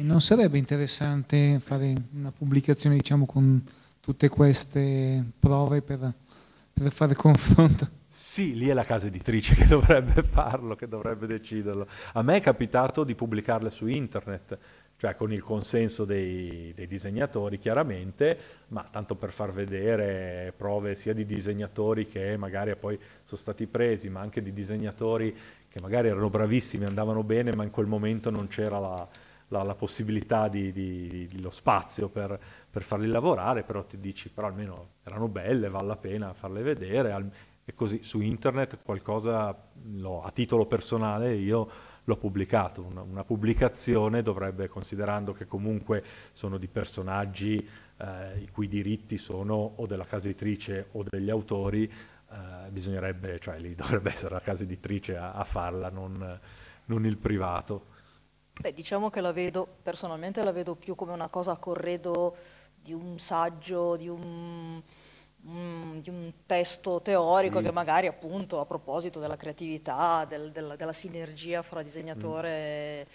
[0.02, 3.62] Non sarebbe interessante fare una pubblicazione, diciamo, con
[4.00, 6.12] tutte queste prove per,
[6.72, 7.98] per fare confronto?
[8.12, 11.86] Sì, lì è la casa editrice che dovrebbe farlo, che dovrebbe deciderlo.
[12.14, 14.58] A me è capitato di pubblicarle su internet,
[14.96, 18.36] cioè con il consenso dei, dei disegnatori chiaramente,
[18.68, 24.10] ma tanto per far vedere prove sia di disegnatori che magari poi sono stati presi,
[24.10, 25.34] ma anche di disegnatori
[25.68, 29.08] che magari erano bravissimi, andavano bene, ma in quel momento non c'era la,
[29.48, 32.38] la- la possibilità di, di- di- lo spazio per,
[32.70, 37.12] per farli lavorare, però ti dici, però almeno erano belle, vale la pena farle vedere,
[37.12, 37.30] al-
[37.70, 39.56] e così su internet qualcosa
[39.94, 41.70] l'ho- a titolo personale io
[42.04, 46.02] l'ho pubblicato, una, una pubblicazione dovrebbe, considerando che comunque
[46.32, 47.56] sono di personaggi
[47.98, 53.58] eh, i cui diritti sono o della casa editrice o degli autori, eh, bisognerebbe, cioè
[53.60, 56.40] lì dovrebbe essere la casa editrice a, a farla, non,
[56.86, 57.86] non il privato.
[58.60, 62.36] Beh, diciamo che la vedo, personalmente la vedo più come una cosa a corredo
[62.74, 64.82] di un saggio, di un,
[65.48, 67.64] mm, di un testo teorico Sì.
[67.64, 73.08] che magari appunto a proposito della creatività, del- del- della sinergia fra disegnatore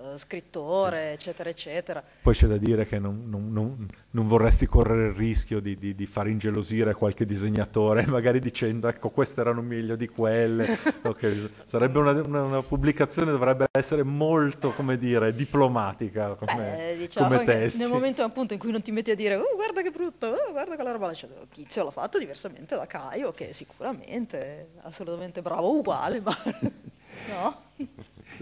[0.00, 2.02] eh, scrittore, eccetera, eccetera.
[2.22, 5.94] Poi c'è da dire che non, non- non- non vorresti correre il rischio di, di-
[5.94, 10.66] di far ingelosire qualche disegnatore, magari dicendo ecco queste erano meglio di quelle.
[11.08, 17.28] Ok, Sarebbe una, una- una pubblicazione, dovrebbe essere molto, come dire, diplomatica come, Eh, diciamo
[17.28, 17.78] come testi.
[17.78, 20.52] nel momento appunto in cui non ti metti a dire oh guarda che brutto, oh,
[20.52, 26.20] guarda quella roba cioè, tizio l'ha fatto diversamente da Caio, che sicuramente assolutamente bravo, uguale,
[26.20, 26.32] ma
[27.30, 27.62] no?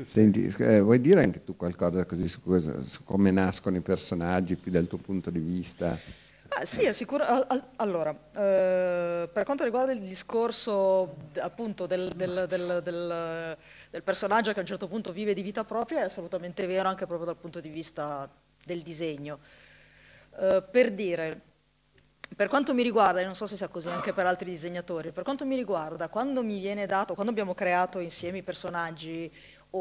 [0.05, 4.57] Senti, eh, vuoi dire anche tu qualcosa così su, cosa- su come nascono i personaggi,
[4.57, 5.97] più dal tuo punto di vista?
[6.49, 7.25] Ah, sì, è sicuro.
[7.25, 13.57] al- al- Allora, eh, per quanto riguarda il discorso appunto del, del- del- del-
[13.91, 17.07] del personaggio che a un certo punto vive di vita propria, è assolutamente vero anche
[17.07, 18.29] proprio dal punto di vista
[18.65, 19.39] del disegno.
[20.39, 21.41] Eh, per dire,
[22.37, 25.23] per quanto mi riguarda, e non so se sia così anche per altri disegnatori, per
[25.25, 29.33] quanto mi riguarda, quando mi viene dato, quando abbiamo creato insieme i personaggi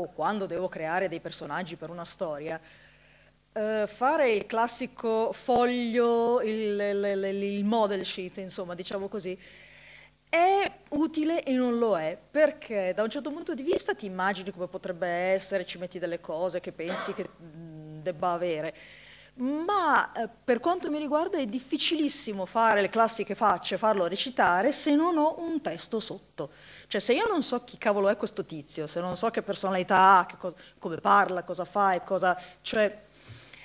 [0.01, 2.59] o quando devo creare dei personaggi per una storia,
[3.53, 9.37] eh, fare il classico foglio, il, il- il- model sheet, insomma, diciamo così,
[10.29, 14.51] è utile e non lo è, perché da un certo punto di vista ti immagini
[14.51, 18.73] come potrebbe essere, ci metti delle cose che pensi che mh, debba avere,
[19.35, 24.93] ma eh, per quanto mi riguarda è difficilissimo fare le classiche facce, farlo recitare se
[24.95, 26.51] non ho un testo sotto.
[26.87, 30.17] Cioè se io non so chi cavolo è questo tizio, se non so che personalità
[30.19, 32.39] ha, che cos- come parla, cosa fa e cosa...
[32.61, 33.03] Cioè,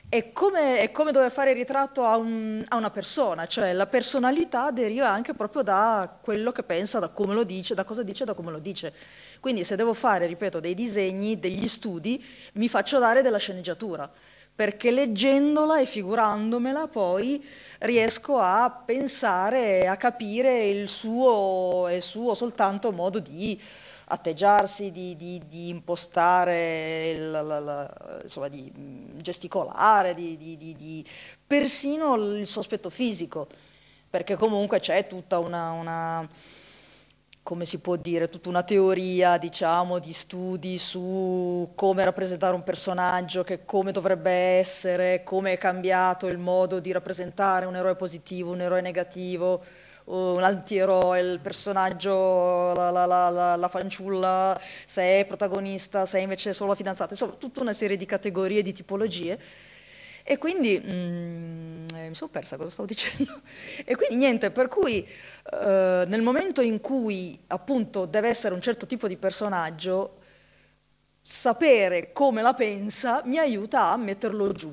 [0.08, 3.86] è come, è come dover fare il ritratto a, un- a una persona, cioè la
[3.86, 8.24] personalità deriva anche proprio da quello che pensa, da come lo dice, da cosa dice,
[8.24, 8.92] da come lo dice.
[9.38, 12.22] Quindi se devo fare, ripeto, dei disegni, degli studi,
[12.54, 14.10] mi faccio dare della sceneggiatura,
[14.60, 17.42] perché leggendola e figurandomela poi
[17.78, 23.58] riesco a pensare, a capire il suo, il suo soltanto modo di
[24.08, 30.36] atteggiarsi, di, di- di impostare, il- la- la- insomma, di mm, gesticolare, di,
[31.46, 33.48] persino il suo aspetto fisico,
[34.10, 36.28] perché comunque c'è tutta una, una-
[37.42, 43.42] come si può dire, tutta una teoria, diciamo, di studi su come rappresentare un personaggio,
[43.44, 48.60] che come dovrebbe essere, come è cambiato il modo di rappresentare un eroe positivo, un
[48.60, 49.62] eroe negativo,
[50.04, 56.22] un antieroe, il personaggio, la, la- la- la- la fanciulla, se è protagonista, se è
[56.22, 59.38] invece solo la fidanzata, insomma, tutta una serie di categorie, di tipologie.
[60.22, 63.40] E quindi mm, eh, mi sono persa cosa stavo dicendo.
[63.84, 65.06] E quindi niente, per cui
[65.52, 70.18] eh, nel momento in cui appunto deve essere un certo tipo di personaggio,
[71.22, 74.72] sapere come la pensa mi aiuta a metterlo giù,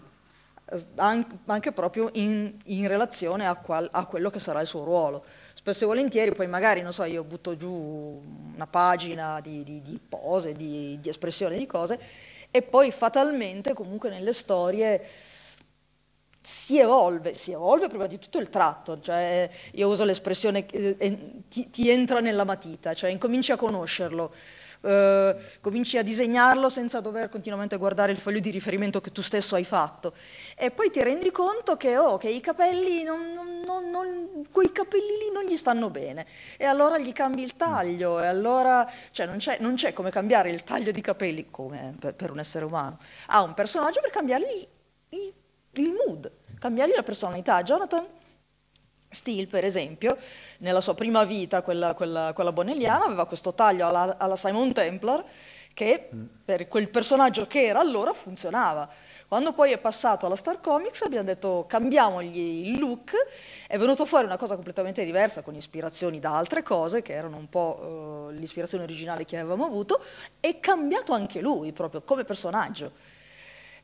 [0.69, 4.83] eh, an- anche proprio in, in relazione a, qual- a quello che sarà il suo
[4.83, 5.23] ruolo.
[5.53, 8.21] Spesso e volentieri, poi magari, non so, io butto giù
[8.55, 11.99] una pagina di, di- di pose, di, di espressione di cose,
[12.49, 15.03] e poi fatalmente, comunque nelle storie
[16.47, 21.17] si evolve, si evolve prima di tutto il tratto, cioè io uso l'espressione eh, eh,
[21.49, 24.33] ti, ti entra nella matita, cioè incominci a conoscerlo,
[24.81, 29.55] eh, cominci a disegnarlo senza dover continuamente guardare il foglio di riferimento che tu stesso
[29.55, 30.13] hai fatto.
[30.55, 33.19] E poi ti rendi conto che, oh, che i capelli, non,
[33.65, 36.25] non- non- quei capelli lì non gli stanno bene.
[36.57, 40.49] E allora gli cambi il taglio e allora, cioè non c'è, non c'è come cambiare
[40.49, 44.65] il taglio di capelli come per, per un essere umano, a un personaggio per cambiargli
[45.09, 45.33] il,
[45.81, 47.63] il mood, cambiargli la personalità.
[47.63, 48.05] Jonathan
[49.09, 50.17] Steele, per esempio,
[50.59, 55.23] nella sua prima vita, quella, quella, quella bonelliana, aveva questo taglio alla, alla Simon Templar
[55.77, 56.09] che
[56.43, 58.89] per quel personaggio che era allora funzionava.
[59.27, 63.13] Quando poi è passato alla Star Comics abbiamo detto cambiamogli il look,
[63.67, 67.47] è venuto fuori una cosa completamente diversa con ispirazioni da altre cose che erano un
[67.47, 70.03] po' eh, l'ispirazione originale che avevamo avuto
[70.39, 72.91] e cambiato anche lui proprio come personaggio.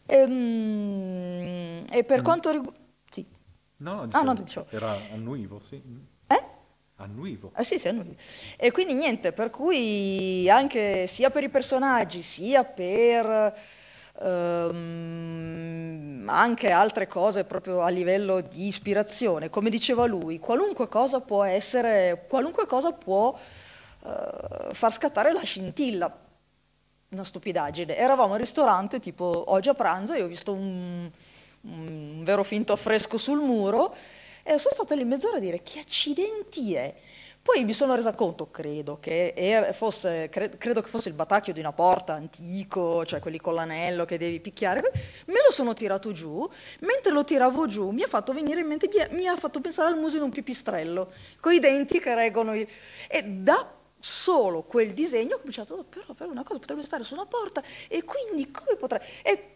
[0.05, 2.23] Ehm, E, per Mm.
[2.23, 2.79] quanto riguarda...
[3.09, 3.25] Sì.
[3.77, 4.65] No, no, Ah, dicevo, no, dicevo.
[4.71, 5.81] era annuivo, sì.
[6.27, 6.43] Eh?
[6.95, 7.51] Annuivo.
[7.55, 8.21] Eh sì, sì, hanno visto.
[8.57, 13.53] E quindi niente, per cui anche sia per i personaggi, sia per
[14.21, 21.43] ehm, anche altre cose proprio a livello di ispirazione, come diceva lui, qualunque cosa può
[21.43, 23.37] essere, qualunque cosa può
[24.05, 26.15] eh, far scattare la scintilla.
[27.13, 27.95] Una stupidaggine.
[27.95, 31.09] Eravamo al ristorante, tipo oggi a pranzo, e ho visto un,
[31.61, 33.95] un vero finto affresco sul muro
[34.41, 36.93] e sono stata lì mezz'ora a dire che accidenti è.
[37.43, 41.59] Poi mi sono resa conto, credo, che fosse, cre- credo che fosse il batacchio di
[41.59, 44.81] una porta antico, cioè quelli con l'anello che devi picchiare.
[45.25, 46.49] Me lo sono tirato giù,
[46.79, 49.59] mentre lo tiravo giù mi ha fatto venire in mente, mi ha, mi ha fatto
[49.59, 52.65] pensare al muso di un pipistrello, con i denti che reggono il...
[53.07, 57.13] E da solo quel disegno, ho cominciato, "Oh, però, però una cosa potrebbe stare su
[57.13, 58.99] una porta e quindi come potrei...
[59.23, 59.47] E,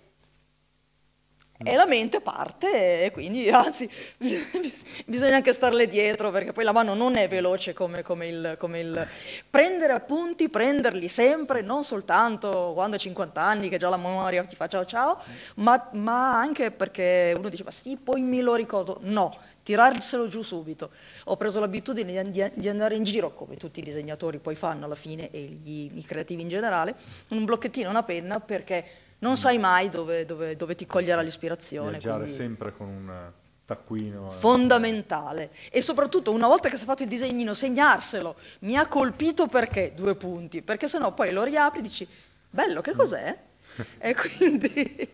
[1.60, 3.90] e la mente parte e quindi anzi
[5.08, 8.80] bisogna anche starle dietro perché poi la mano non è veloce come, come il, come
[8.80, 9.08] il...
[9.50, 14.56] Prendere appunti, prenderli sempre, non soltanto quando hai 50 anni che già la memoria ti
[14.56, 15.20] fa ciao ciao,
[15.56, 19.00] ma, ma anche perché uno dice ma sì, poi me lo ricordo.
[19.02, 19.36] No,
[19.68, 20.92] tirarselo giù subito.
[21.26, 25.30] Ho preso l'abitudine di, andare in giro, come tutti i disegnatori poi fanno alla fine
[25.30, 26.96] e gli- i creativi in generale,
[27.30, 28.86] un blocchettino e una penna perché
[29.20, 31.90] non sai mai dove, dove- dove ti coglierà l'ispirazione.
[31.92, 33.32] Viaggiare quindi- sempre con un
[33.66, 34.32] taccuino.
[34.32, 34.36] eh.
[34.36, 39.48] fondamentale e soprattutto una volta che si è fatto il disegnino segnarselo mi ha colpito
[39.48, 42.08] perché due punti perché sennò poi lo riapri e dici
[42.50, 43.38] bello che cos'è
[44.00, 45.10] e quindi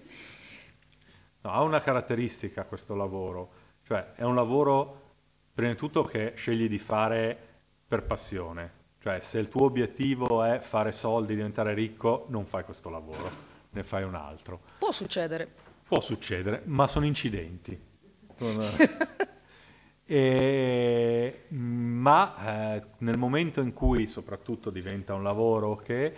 [1.42, 3.50] No, ha una caratteristica questo lavoro,
[3.86, 5.02] cioè è un lavoro
[5.54, 7.38] prima di tutto che scegli di fare
[7.88, 12.90] per passione, cioè se il tuo obiettivo è fare soldi, diventare ricco, non fai questo
[12.90, 13.30] lavoro,
[13.72, 14.62] ne fai un altro.
[14.80, 17.80] può succedere Può succedere, ma sono incidenti.
[20.06, 26.14] E- ma eh, nel momento in cui soprattutto diventa un lavoro che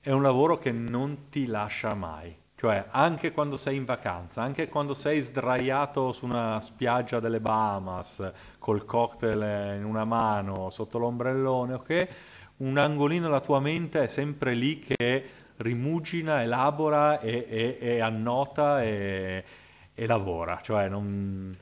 [0.00, 4.68] è un lavoro che non ti lascia mai, cioè anche quando sei in vacanza, anche
[4.68, 11.72] quando sei sdraiato su una spiaggia delle Bahamas col cocktail in una mano sotto l'ombrellone,
[11.72, 12.08] ok?
[12.58, 15.24] Un angolino della tua mente è sempre lì che
[15.56, 19.42] rimugina, elabora e, e- e annota e,
[19.94, 21.56] e lavora, cioè non,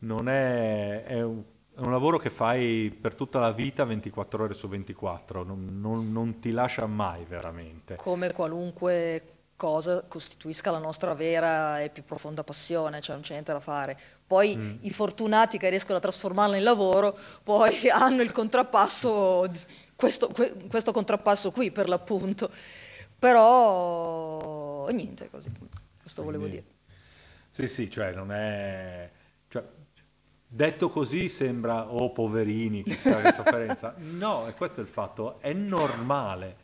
[0.00, 1.42] non è, è un,
[1.74, 6.12] è un lavoro che fai per tutta la vita 24 ore su 24, non, non-
[6.12, 7.96] non ti lascia mai veramente.
[7.96, 9.31] come qualunque
[9.62, 13.96] cosa costituisca la nostra vera e più profonda passione, cioè non c'è niente da fare.
[14.26, 14.76] Poi Mm.
[14.80, 19.48] i fortunati che riescono a trasformarla in lavoro, poi hanno il contrappasso,
[19.94, 22.50] questo, que- questo contrappasso qui per l'appunto.
[23.20, 25.48] Però niente, così,
[26.00, 26.74] questo volevo Quindi- dire.
[27.48, 29.08] Sì, sì, cioè non è...
[29.48, 29.62] cioè,
[30.44, 33.94] detto così sembra, oh poverini, chissà che sofferenza.
[34.18, 36.56] No, e questo è il fatto, è normale,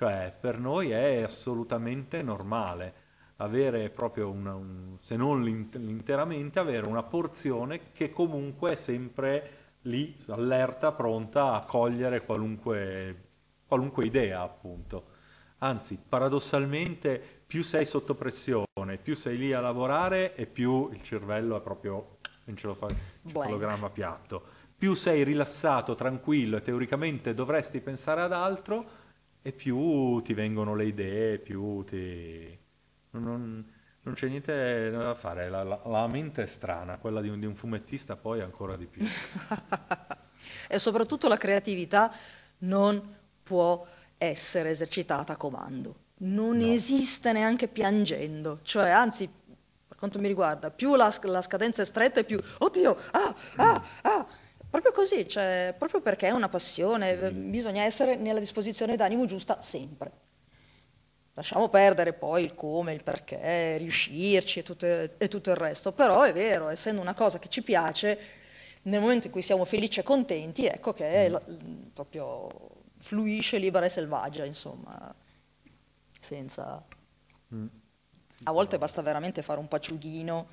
[0.00, 2.94] cioè per noi è assolutamente normale
[3.36, 9.74] avere proprio una, un- se non l'int- l'interamente, avere una porzione che comunque è sempre
[9.82, 13.24] lì, allerta, pronta a cogliere qualunque,
[13.66, 15.04] qualunque idea, appunto.
[15.58, 21.56] Anzi, paradossalmente, più sei sotto pressione, più sei lì a lavorare e più il cervello
[21.58, 24.42] è proprio in cefalogramma piatto.
[24.78, 28.99] Più sei rilassato, tranquillo e teoricamente dovresti pensare ad altro
[29.42, 32.58] e più ti vengono le idee, più ti...
[33.12, 33.64] Non,
[34.02, 37.46] non- c'è niente da fare, la, la- la mente è strana, quella di un, di
[37.46, 39.04] un fumettista poi ancora di più.
[40.68, 42.12] E soprattutto la creatività
[42.58, 43.86] non può
[44.18, 45.96] essere esercitata a comando.
[46.18, 48.60] Non esiste neanche piangendo.
[48.62, 49.28] Cioè, anzi,
[49.88, 53.82] per quanto mi riguarda, più la, la scadenza è stretta e più, oddio, ah, ah,
[54.02, 54.26] ah.
[54.70, 59.60] Proprio così, cioè, proprio perché è una passione, eh, bisogna essere nella disposizione d'animo giusta
[59.62, 60.12] sempre.
[61.34, 66.22] Lasciamo perdere poi il come, il perché, riuscirci e tutto, e tutto il resto, però
[66.22, 68.18] è vero, essendo una cosa che ci piace,
[68.82, 71.42] nel momento in cui siamo felici e contenti, ecco che la-
[71.92, 72.48] proprio
[72.98, 75.12] fluisce libera e selvaggia, insomma,
[76.20, 76.84] senza...
[77.54, 77.66] Mm.
[78.44, 80.46] A volte basta veramente fare un paciughino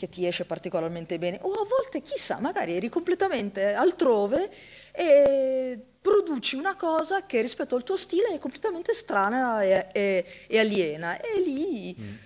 [0.00, 4.50] che ti esce particolarmente bene, o a volte, chissà, magari eri completamente altrove
[4.92, 10.58] e produci una cosa che rispetto al tuo stile è completamente strana e, e- e
[10.58, 12.18] aliena, e lì Mm.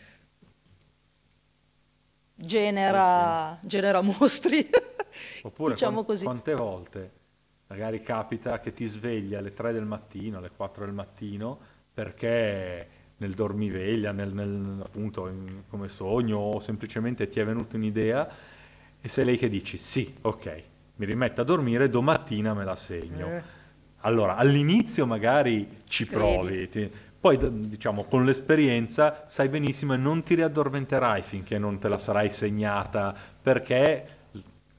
[2.36, 4.68] genera, genera mostri,
[5.42, 6.24] Oppure diciamo quan- così.
[6.24, 7.12] quante volte
[7.66, 11.58] magari capita che ti svegli alle 3 del mattino, alle 4 del mattino,
[11.92, 18.28] perché nel dormiveglia, nel, nel- appunto in- come sogno o semplicemente ti è venuta un'idea
[19.00, 20.62] e sei lei che dici sì, ok,
[20.96, 23.26] mi rimetto a dormire, domattina me la segno.
[23.28, 23.42] Eh.
[24.00, 26.22] Allora, all'inizio magari ci Credi.
[26.22, 26.90] provi, ti-
[27.20, 27.38] poi
[27.68, 33.14] diciamo con l'esperienza sai benissimo e non ti riaddormenterai finché non te la sarai segnata,
[33.40, 34.06] perché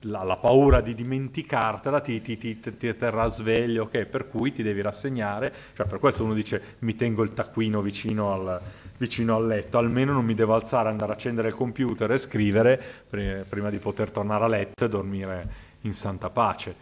[0.08, 4.06] la, la paura di dimenticartela ti, ti, ti, ti- terrà sveglio, ok?
[4.06, 8.32] Per cui ti devi rassegnare, cioè per questo uno dice mi tengo il taccuino vicino
[8.34, 8.62] al,
[8.98, 12.82] vicino al letto, almeno non mi devo alzare, andare a accendere il computer e scrivere
[13.10, 15.50] pri- prima di poter tornare a letto e dormire
[15.82, 16.76] in santa pace.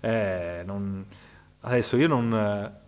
[0.00, 1.04] Eh, non-
[1.60, 2.84] Adesso io non...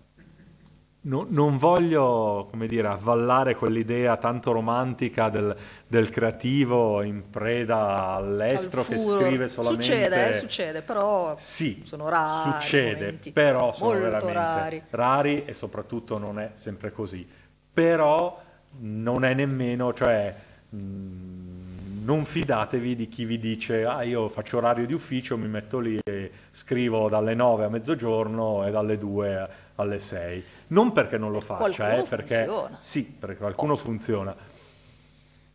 [1.02, 8.80] no- non voglio, come dire, avvallare quell'idea tanto romantica del, del creativo in preda all'estro
[8.80, 9.82] Al che scrive solamente...
[9.84, 12.52] Succede, eh, succede, però Sì, sono rari.
[12.52, 14.82] succede, però sono Molto veramente rari.
[14.90, 17.26] rari e soprattutto non è sempre così.
[17.72, 18.40] Però
[18.80, 20.34] non è nemmeno, cioè,
[20.68, 25.78] mh, non fidatevi di chi vi dice, ah io faccio orario di ufficio, mi metto
[25.78, 30.44] lì e scrivo dalle 9 a mezzogiorno e dalle 2 alle 6.
[30.68, 32.78] Non perché non lo faccia, eh, perché funziona.
[32.80, 34.36] sì, perché qualcuno funziona.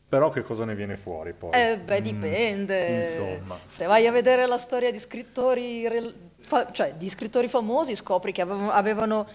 [0.08, 1.52] Però che cosa ne viene fuori poi?
[1.52, 2.96] Eh, beh, Mm, dipende.
[2.98, 3.60] insomma.
[3.66, 5.88] Se vai a vedere la storia di scrittori,
[6.40, 9.28] fa- cioè di scrittori famosi, scopri che avevano, avevano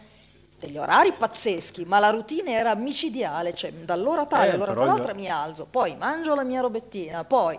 [0.59, 5.13] degli orari pazzeschi, ma la routine era micidiale, cioè dall'ora tale Eh, all'ora però quell'altra
[5.13, 7.57] io- mi alzo, poi mangio la mia robettina, poi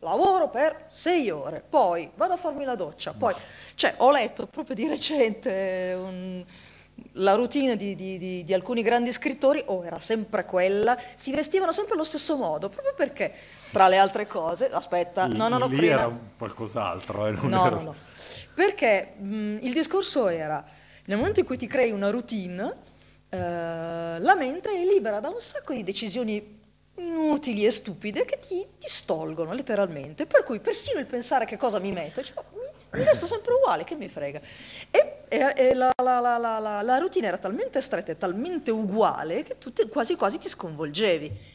[0.00, 3.34] lavoro per sei ore, poi vado a farmi la doccia, poi...
[3.74, 6.44] Cioè, ho letto proprio di recente un-
[7.18, 11.72] la routine di, di- di- di alcuni grandi scrittori, o era sempre quella, si vestivano
[11.72, 13.32] sempre allo stesso modo, proprio perché,
[13.72, 15.94] tra le altre cose, aspetta, Lì- no, no, no, lì prima...
[15.94, 17.94] era qualcos'altro, eh, No, era- no, no.
[18.54, 20.64] Perché mh, il discorso era,
[21.06, 22.72] nel momento in cui ti crei una routine,
[23.28, 26.62] eh, la mente è libera da un sacco di decisioni
[26.96, 30.26] inutili e stupide che ti distolgono letteralmente.
[30.26, 33.82] Per cui persino il pensare che cosa mi metto, cioè, mi, mi resto sempre uguale,
[33.82, 34.40] che mi frega.
[34.90, 38.70] E, e- e la, la- la- la- la- la routine era talmente stretta e talmente
[38.70, 41.52] uguale che tu te- quasi quasi ti sconvolgevi.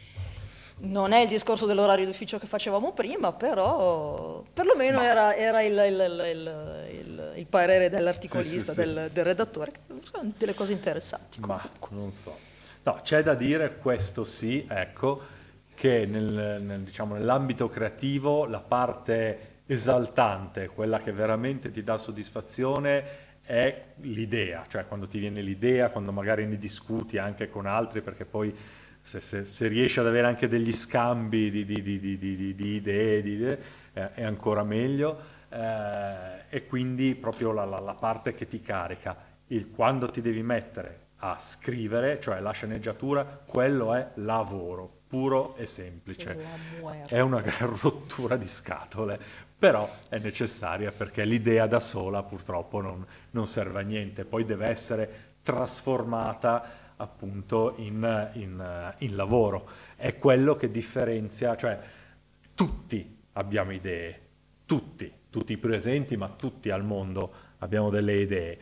[0.82, 6.24] Non è il discorso dell'orario d'ufficio che facevamo prima, però perlomeno era, era il, il-
[6.32, 8.94] il- il- parere dell'articolista, Sì, sì, sì.
[8.94, 11.42] Del, del redattore, che sono delle cose interessanti.
[11.42, 12.34] Ma non so.
[12.84, 15.22] No, c'è da dire, questo sì, ecco,
[15.76, 23.28] che nel- nel, diciamo, nell'ambito creativo la parte esaltante, quella che veramente ti dà soddisfazione,
[23.50, 28.24] è l'idea, cioè quando ti viene l'idea, quando magari ne discuti anche con altri, perché
[28.26, 28.56] poi
[29.02, 32.00] se, se- se riesci ad avere anche degli scambi di, di- di-
[32.56, 33.60] di- idee, idee,
[33.94, 35.20] eh, è ancora meglio,
[35.50, 40.44] eh, e quindi proprio la, la- la parte che ti carica, il quando ti devi
[40.44, 46.38] mettere a scrivere, cioè la sceneggiatura, quello è lavoro puro e semplice.
[47.08, 49.20] È una gran rottura di scatole,
[49.60, 54.70] però è necessaria perché l'idea da sola purtroppo non, non serve a niente, poi deve
[54.70, 59.68] essere trasformata appunto in, in, in lavoro.
[59.98, 61.78] È quello che differenzia, cioè
[62.56, 64.20] tutti abbiamo idee,
[64.66, 68.60] tutti, tutti i presenti, ma tutti al mondo abbiamo delle idee.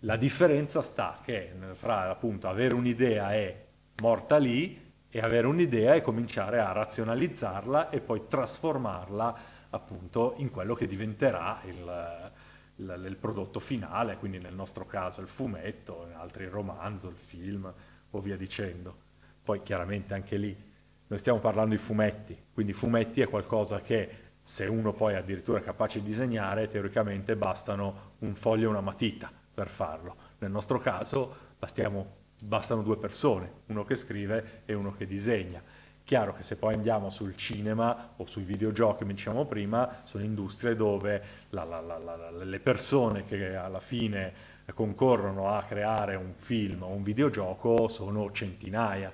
[0.00, 3.64] La differenza sta che fra appunto avere un'idea è
[4.00, 10.74] morta lì e avere un'idea e cominciare a razionalizzarla e poi trasformarla appunto in quello
[10.74, 12.32] che diventerà il,
[12.76, 17.16] il- il prodotto finale, quindi nel nostro caso il fumetto, in altri il romanzo, il
[17.16, 17.72] film
[18.10, 18.96] o via dicendo.
[19.42, 20.70] Poi chiaramente anche lì
[21.06, 25.62] noi stiamo parlando di fumetti, quindi fumetti è qualcosa che se uno poi addirittura è
[25.62, 30.16] capace di disegnare, teoricamente bastano un foglio e una matita per farlo.
[30.38, 35.62] Nel nostro caso bastiamo- bastano due persone, uno che scrive e uno che disegna.
[36.04, 40.74] Chiaro che se poi andiamo sul cinema o sui videogiochi, come dicevamo prima, sono industrie
[40.76, 46.88] dove la- la- la- le persone che alla fine concorrono a creare un film o
[46.88, 49.12] un videogioco sono centinaia,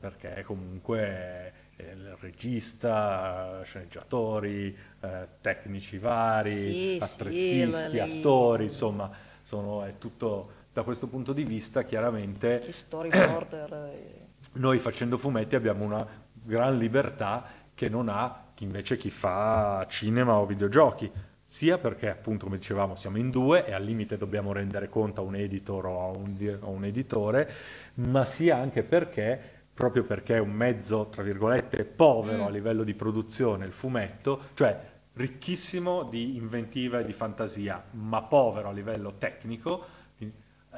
[0.00, 9.10] perché comunque eh, il regista, sceneggiatori, eh, tecnici vari, Sì, sì, attrezzisti, le- attori, insomma,
[9.42, 14.27] sono, è tutto da questo punto di vista chiaramente storyboarder.
[14.58, 17.44] Noi facendo fumetti abbiamo una gran libertà
[17.74, 21.10] che non ha invece chi fa cinema o videogiochi,
[21.44, 25.24] sia perché appunto come dicevamo siamo in due e al limite dobbiamo rendere conto a
[25.24, 27.50] un editor o a un, a un editore,
[27.94, 32.94] ma sia anche perché proprio perché è un mezzo, tra virgolette, povero a livello di
[32.94, 34.76] produzione, il fumetto, cioè
[35.12, 39.84] ricchissimo di inventiva e di fantasia, ma povero a livello tecnico,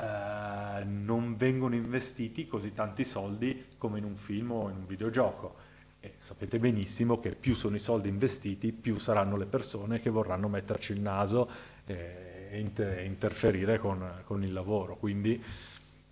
[0.00, 5.68] eh, non vengono investiti così tanti soldi come in un film o in un videogioco.
[6.00, 10.48] E sapete benissimo che più sono i soldi investiti, più saranno le persone che vorranno
[10.48, 11.48] metterci il naso
[11.84, 14.96] e inter- interferire con, con il lavoro.
[14.96, 15.42] Quindi,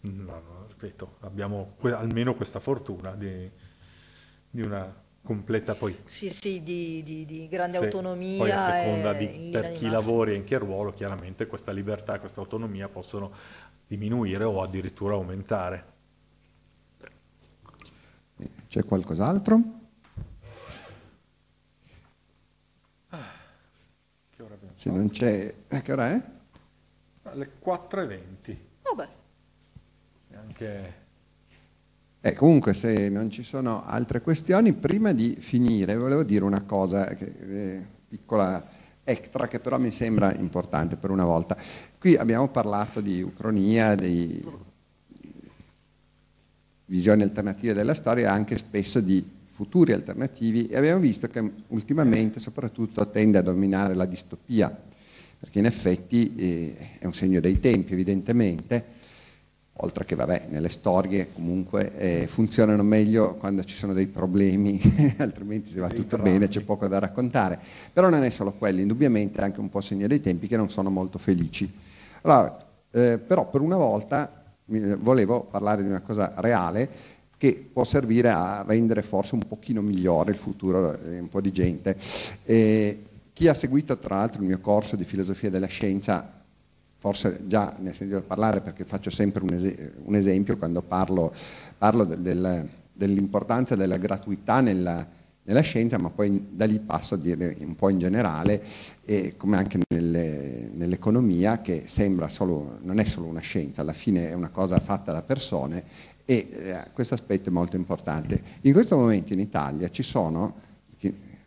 [0.00, 3.50] no, ripeto, abbiamo que- almeno questa fortuna di,
[4.50, 8.38] di una completa poi Sì, sì, di, di- di grande se- autonomia.
[8.38, 12.20] Poi a seconda di per chi lavori e in che ruolo, chiaramente questa libertà e
[12.20, 13.32] questa autonomia possono
[13.88, 15.84] diminuire o addirittura aumentare.
[18.68, 19.60] C'è qualcos'altro?
[24.30, 25.54] Che ora abbiamo Se non c'è...
[25.66, 26.22] eh, Che ora è?
[27.24, 28.56] Alle 4.20.
[28.82, 29.08] Vabbè,
[30.36, 31.06] anche...
[32.20, 37.06] Eh, comunque, se non ci sono altre questioni, prima di finire volevo dire una cosa,
[37.14, 38.62] che, eh, piccola
[39.04, 41.56] extra, che però mi sembra importante per una volta.
[41.98, 44.40] Qui abbiamo parlato di ucronia, di
[46.84, 53.10] visioni alternative della storia anche spesso di futuri alternativi e abbiamo visto che ultimamente soprattutto
[53.10, 54.70] tende a dominare la distopia,
[55.40, 58.84] perché in effetti eh, è un segno dei tempi evidentemente,
[59.80, 64.80] oltre che vabbè, nelle storie comunque eh, funzionano meglio quando ci sono dei problemi,
[65.18, 67.58] altrimenti se va tutto bene c'è poco da raccontare.
[67.92, 70.70] Però non è solo quello, indubbiamente è anche un po' segno dei tempi che non
[70.70, 71.86] sono molto felici.
[72.22, 72.56] Allora,
[72.90, 76.88] eh, però per una volta eh, volevo parlare di una cosa reale
[77.36, 81.52] che può servire a rendere forse un pochino migliore il futuro di un po' di
[81.52, 81.96] gente.
[82.44, 83.02] Eh,
[83.32, 86.32] chi ha seguito tra l'altro il mio corso di filosofia della scienza
[87.00, 91.32] forse già ne ha sentito parlare perché faccio sempre un, es- un esempio quando parlo,
[91.78, 95.06] parlo del, del, dell'importanza della gratuità nella,
[95.48, 98.62] nella, scienza, ma poi da lì passo a dire un po' in generale,
[99.04, 104.30] e come anche nelle, nell'economia, che sembra solo, non è solo una scienza, alla fine
[104.30, 105.84] è una cosa fatta da persone
[106.24, 108.42] e eh, questo aspetto è molto importante.
[108.62, 110.66] In questo momento in Italia ci sono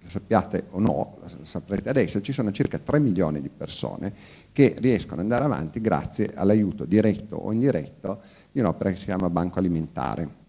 [0.04, 4.12] lo sappiate o no, lo saprete adesso, ci sono circa 3 milioni di persone
[4.52, 8.22] che riescono ad andare avanti grazie all'aiuto diretto o indiretto
[8.52, 10.41] di un'opera che si chiama Banco Alimentare.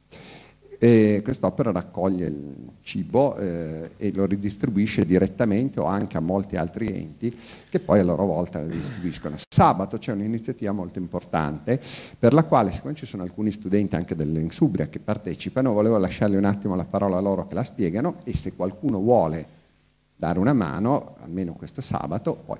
[0.84, 6.88] E quest'opera raccoglie il cibo eh, e lo ridistribuisce direttamente o anche a molti altri
[6.88, 7.32] enti
[7.70, 9.36] che poi a loro volta lo distribuiscono.
[9.48, 11.80] Sabato c'è un'iniziativa molto importante
[12.18, 16.46] per la quale, siccome ci sono alcuni studenti anche dell'Insubria che partecipano, volevo lasciargli un
[16.46, 19.46] attimo la parola a loro che la spiegano e se qualcuno vuole
[20.16, 22.58] dare una mano, almeno questo sabato, poi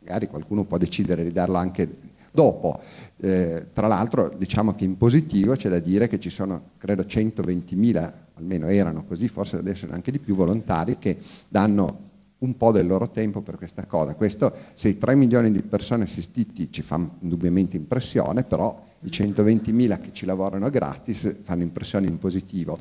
[0.00, 1.88] magari qualcuno può decidere di darla anche
[2.34, 2.80] Dopo,
[3.24, 8.12] eh, tra l'altro, diciamo che in positivo c'è da dire che ci sono, credo, 120.000,
[8.34, 11.16] almeno erano così, forse adesso anche di più, volontari che
[11.48, 14.14] danno un po' del loro tempo per questa cosa.
[14.14, 20.00] Questo, se i 3 milioni di persone assistiti ci fa indubbiamente impressione, però i 120.000
[20.02, 22.78] che ci lavorano gratis fanno impressione in positivo.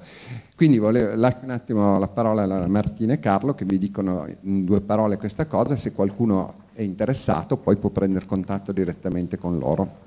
[0.57, 4.65] Quindi volevo, lascio un attimo la parola a Martina e Carlo che vi dicono in
[4.65, 10.01] due parole questa cosa, se qualcuno è interessato poi può prendere contatto direttamente con loro.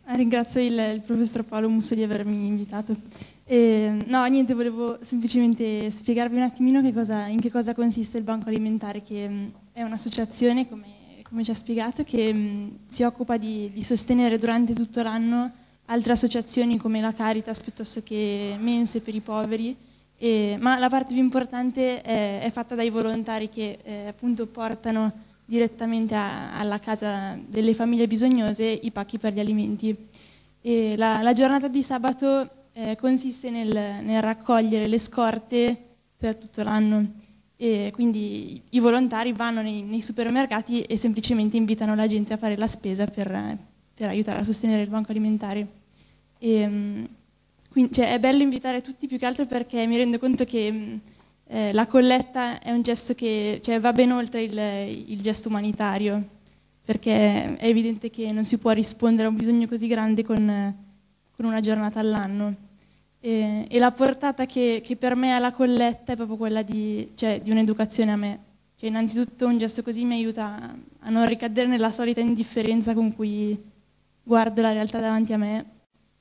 [0.15, 2.95] ringrazio il, il professor Paolo Musso di avermi invitato.
[3.45, 8.23] E, no, niente, volevo semplicemente spiegarvi un attimino che cosa, in che cosa consiste il
[8.23, 10.87] Banco Alimentare, che mh, è un'associazione, come,
[11.27, 15.51] come, ci ha spiegato, che mh, si occupa di, di, sostenere durante tutto l'anno
[15.85, 19.75] altre associazioni come la Caritas piuttosto che mense per i poveri
[20.17, 25.11] e, ma la parte più importante è, è fatta dai volontari che eh, appunto portano
[25.51, 29.93] direttamente a, alla casa delle famiglie bisognose i pacchi per gli alimenti.
[30.95, 33.67] La, la, giornata di sabato eh, consiste nel,
[34.01, 35.77] nel, raccogliere le scorte
[36.15, 37.05] per tutto l'anno
[37.57, 42.55] e quindi i volontari vanno nei, nei, supermercati e semplicemente invitano la gente a fare
[42.55, 43.57] la spesa per,
[43.93, 45.67] per aiutare a sostenere il banco alimentare.
[46.37, 47.03] E, mm,
[47.69, 50.99] quindi, cioè, è bello invitare tutti più che altro perché mi rendo conto che
[51.53, 54.57] eh, la colletta è un gesto che cioè, va ben oltre il,
[55.09, 56.25] il, gesto umanitario,
[56.81, 60.73] perché è evidente che non si può rispondere a un bisogno così grande con,
[61.35, 62.55] con una giornata all'anno.
[63.19, 67.11] E, e, la portata che, che, per me ha la colletta è proprio quella di,
[67.15, 68.39] cioè, di un'educazione a me.
[68.77, 73.61] Cioè, innanzitutto un gesto così mi aiuta a non ricadere nella solita indifferenza con cui
[74.23, 75.65] guardo la realtà davanti a me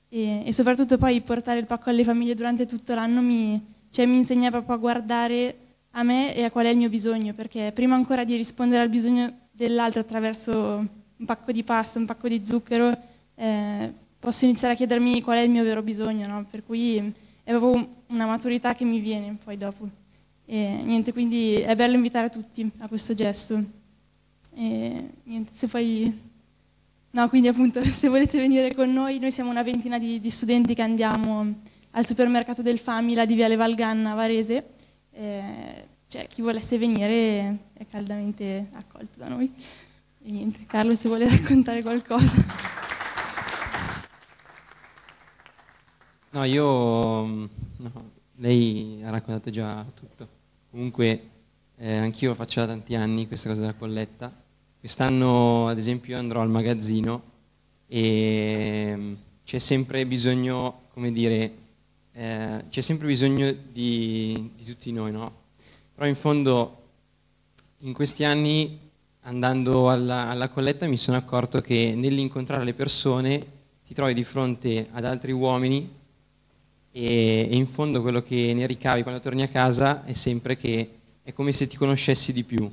[0.09, 4.17] e, e, soprattutto poi portare il pacco alle famiglie durante tutto l'anno mi, cioè, mi
[4.17, 5.57] insegna proprio a guardare
[5.93, 8.89] a me e a qual è il mio bisogno, perché prima ancora di rispondere al
[8.89, 10.53] bisogno dell'altro attraverso
[11.17, 12.97] un pacco di pasta, un pacco di zucchero,
[13.35, 16.47] eh, posso iniziare a chiedermi qual è il mio vero bisogno, no?
[16.49, 16.97] per cui
[17.43, 19.89] è proprio una maturità che mi viene poi dopo.
[20.47, 23.63] E, niente, quindi è bello invitare tutti a questo gesto.
[24.55, 26.29] E, niente, se poi
[27.13, 30.75] No, quindi appunto se volete venire con noi, noi siamo una ventina di, di studenti
[30.75, 31.55] che andiamo
[31.93, 34.65] al supermercato del Famila di Viale Valganna Varese.
[35.13, 39.53] Eh, cioè, chi volesse venire è caldamente accolto da noi.
[40.23, 42.45] E niente, Carlo se vuole raccontare qualcosa.
[46.31, 47.27] No, io...
[47.27, 50.29] No, lei ha raccontato già tutto.
[50.71, 51.29] Comunque,
[51.77, 54.33] eh, anch'io faccio da tanti anni questa cosa della colletta
[54.81, 57.23] Quest'anno, ad esempio, andrò al magazzino
[57.87, 59.15] e mm,
[59.45, 61.53] c'è sempre bisogno, come dire,
[62.13, 65.33] eh, c'è sempre bisogno di, di, tutti noi, no?
[65.95, 66.83] Però in fondo,
[67.79, 68.79] in questi anni
[69.23, 74.89] andando alla, alla colletta mi sono accorto che nell'incontrare le persone ti trovi di fronte
[74.93, 75.99] ad altri uomini
[76.91, 80.95] e, e in fondo quello che ne ricavi quando torni a casa è sempre che
[81.23, 82.71] è come se ti conoscessi di più.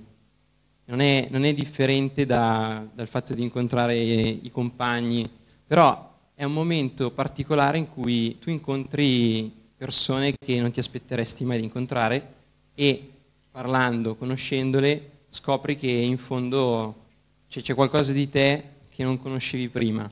[0.85, 5.29] Non è, non è differente da, dal fatto di incontrare i compagni,
[5.65, 6.06] però
[6.39, 11.63] è un momento particolare in cui tu incontri persone che non ti aspetteresti mai di
[11.63, 12.35] incontrare
[12.75, 13.09] e
[13.49, 17.05] parlando, conoscendole, scopri che in fondo
[17.49, 20.07] c'è, c'è qualcosa di te che non conoscevi prima.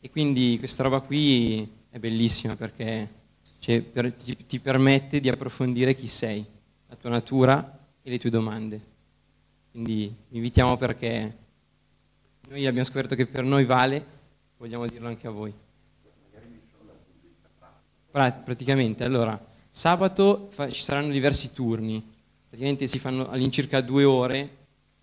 [0.00, 3.08] E quindi questa roba qui è bellissima perché
[3.60, 6.44] cioè, per, ti, ti permette di approfondire chi sei,
[6.88, 8.80] la tua natura e le tue domande.
[9.70, 11.36] Quindi vi invitiamo perché
[12.48, 14.15] noi abbiamo scoperto che per noi vale,
[14.58, 15.52] vogliamo dirlo anche a voi.
[18.10, 19.38] Pra- Praticamente, allora,
[19.70, 22.02] sabato fa- ci saranno diversi turni,
[22.48, 24.48] praticamente si fanno all'incirca due ore, il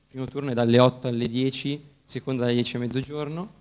[0.07, 3.53] primo turno è dalle 8 alle 10, il secondo dalle 10 a mezzogiorno,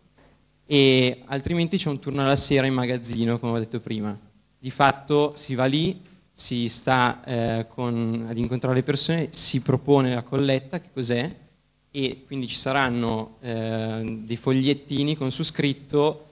[0.64, 4.18] e altrimenti c'è un turno alla sera in magazzino, come ho detto prima.
[4.59, 6.01] Di fatto si va lì,
[6.32, 11.30] si sta eh, con, ad incontrare le persone, si propone la colletta, che cos'è,
[11.95, 16.30] e quindi ci saranno eh, dei fogliettini con su scritto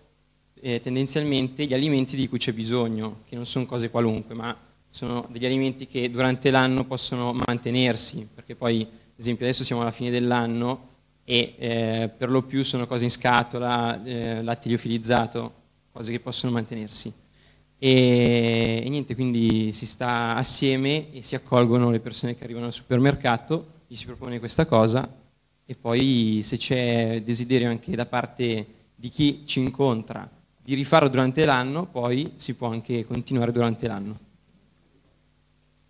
[0.61, 4.57] eh, tendenzialmente gli alimenti di cui c'è bisogno, che non sono cose qualunque, ma
[4.89, 9.91] sono degli alimenti che durante l'anno possono mantenersi, perché poi, ad esempio, adesso siamo alla
[9.91, 10.89] fine dell'anno
[11.25, 15.53] e eh, per lo più sono cose in scatola, eh, latte liofilizzato,
[15.93, 17.13] cose che possono mantenersi.
[17.79, 22.73] E, e, niente, quindi si sta assieme e si accolgono le persone che arrivano al
[22.73, 25.20] supermercato, gli si propone questa cosa
[25.71, 30.29] e poi se c'è desiderio anche da parte di chi ci incontra
[30.61, 34.19] di rifarlo durante l'anno, poi si può anche continuare durante l'anno.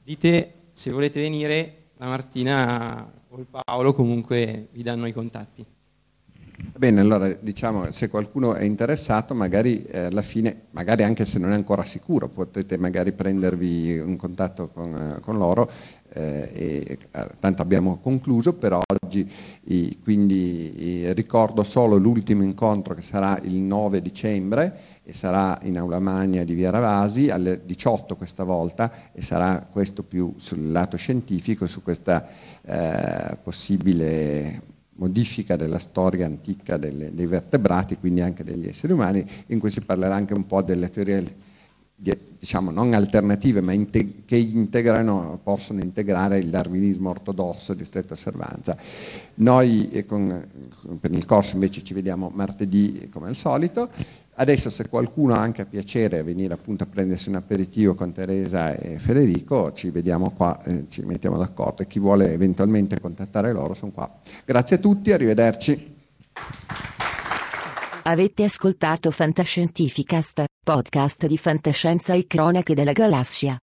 [0.05, 5.65] Dite se volete venire, la Martina o il Paolo comunque vi danno i contatti.
[6.77, 11.53] Bene, allora diciamo se qualcuno è interessato, magari eh, alla fine, magari anche se non
[11.53, 15.71] è ancora sicuro, potete magari prendervi un contatto con, eh, con loro.
[16.13, 19.31] Eh, e, eh, tanto abbiamo concluso per oggi,
[19.67, 25.79] i, quindi i, ricordo solo l'ultimo incontro che sarà il 9 dicembre e sarà in
[25.79, 30.97] Aula Magna di Via Ravasi alle 18 questa volta e sarà questo più sul lato
[30.97, 32.27] scientifico, su questa
[32.63, 34.63] eh, possibile
[34.95, 39.81] modifica della storia antica delle, dei vertebrati, quindi anche degli esseri umani, in cui si
[39.81, 41.49] parlerà anche un po' delle teorie
[42.03, 48.77] diciamo non alternative, ma inte- che integrano, possono integrare il darwinismo ortodosso di stretta osservanza.
[49.35, 50.47] Noi eh, con,
[50.99, 53.91] per il corso invece ci vediamo martedì come al solito.
[54.35, 58.75] Adesso se qualcuno ha anche piacere a venire appunto a prendersi un aperitivo con Teresa
[58.75, 63.75] e Federico, ci vediamo qua, eh, ci mettiamo d'accordo e chi vuole eventualmente contattare loro
[63.75, 64.11] sono qua.
[64.47, 65.99] Grazie a tutti, arrivederci.
[68.03, 73.59] Avete ascoltato Fantascientificast, podcast di fantascienza e cronache della galassia.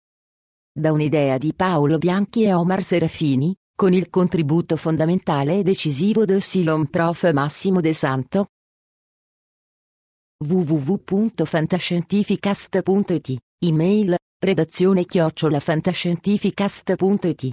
[0.74, 6.40] Da un'idea di Paolo Bianchi e Omar Serafini, con il contributo fondamentale e decisivo del
[6.40, 7.30] Silon Prof.
[7.30, 8.46] Massimo De Santo.
[10.42, 17.52] www.fantascientificast.it, email, redazione chiocciolafantascientificast.it.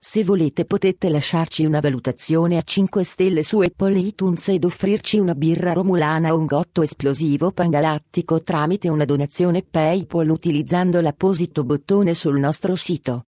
[0.00, 5.34] Se volete potete lasciarci una valutazione a 5 stelle su Apple iTunes ed offrirci una
[5.34, 12.38] birra romulana o un gotto esplosivo pangalattico tramite una donazione PayPal utilizzando l'apposito bottone sul
[12.38, 13.24] nostro sito.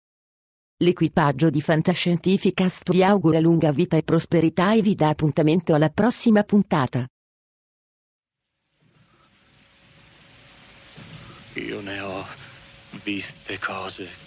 [0.80, 6.44] L'equipaggio di Fantascientificast vi augura lunga vita e prosperità e vi dà appuntamento alla prossima
[6.44, 7.08] puntata.
[11.54, 12.26] Io ne ho
[13.04, 14.27] viste cose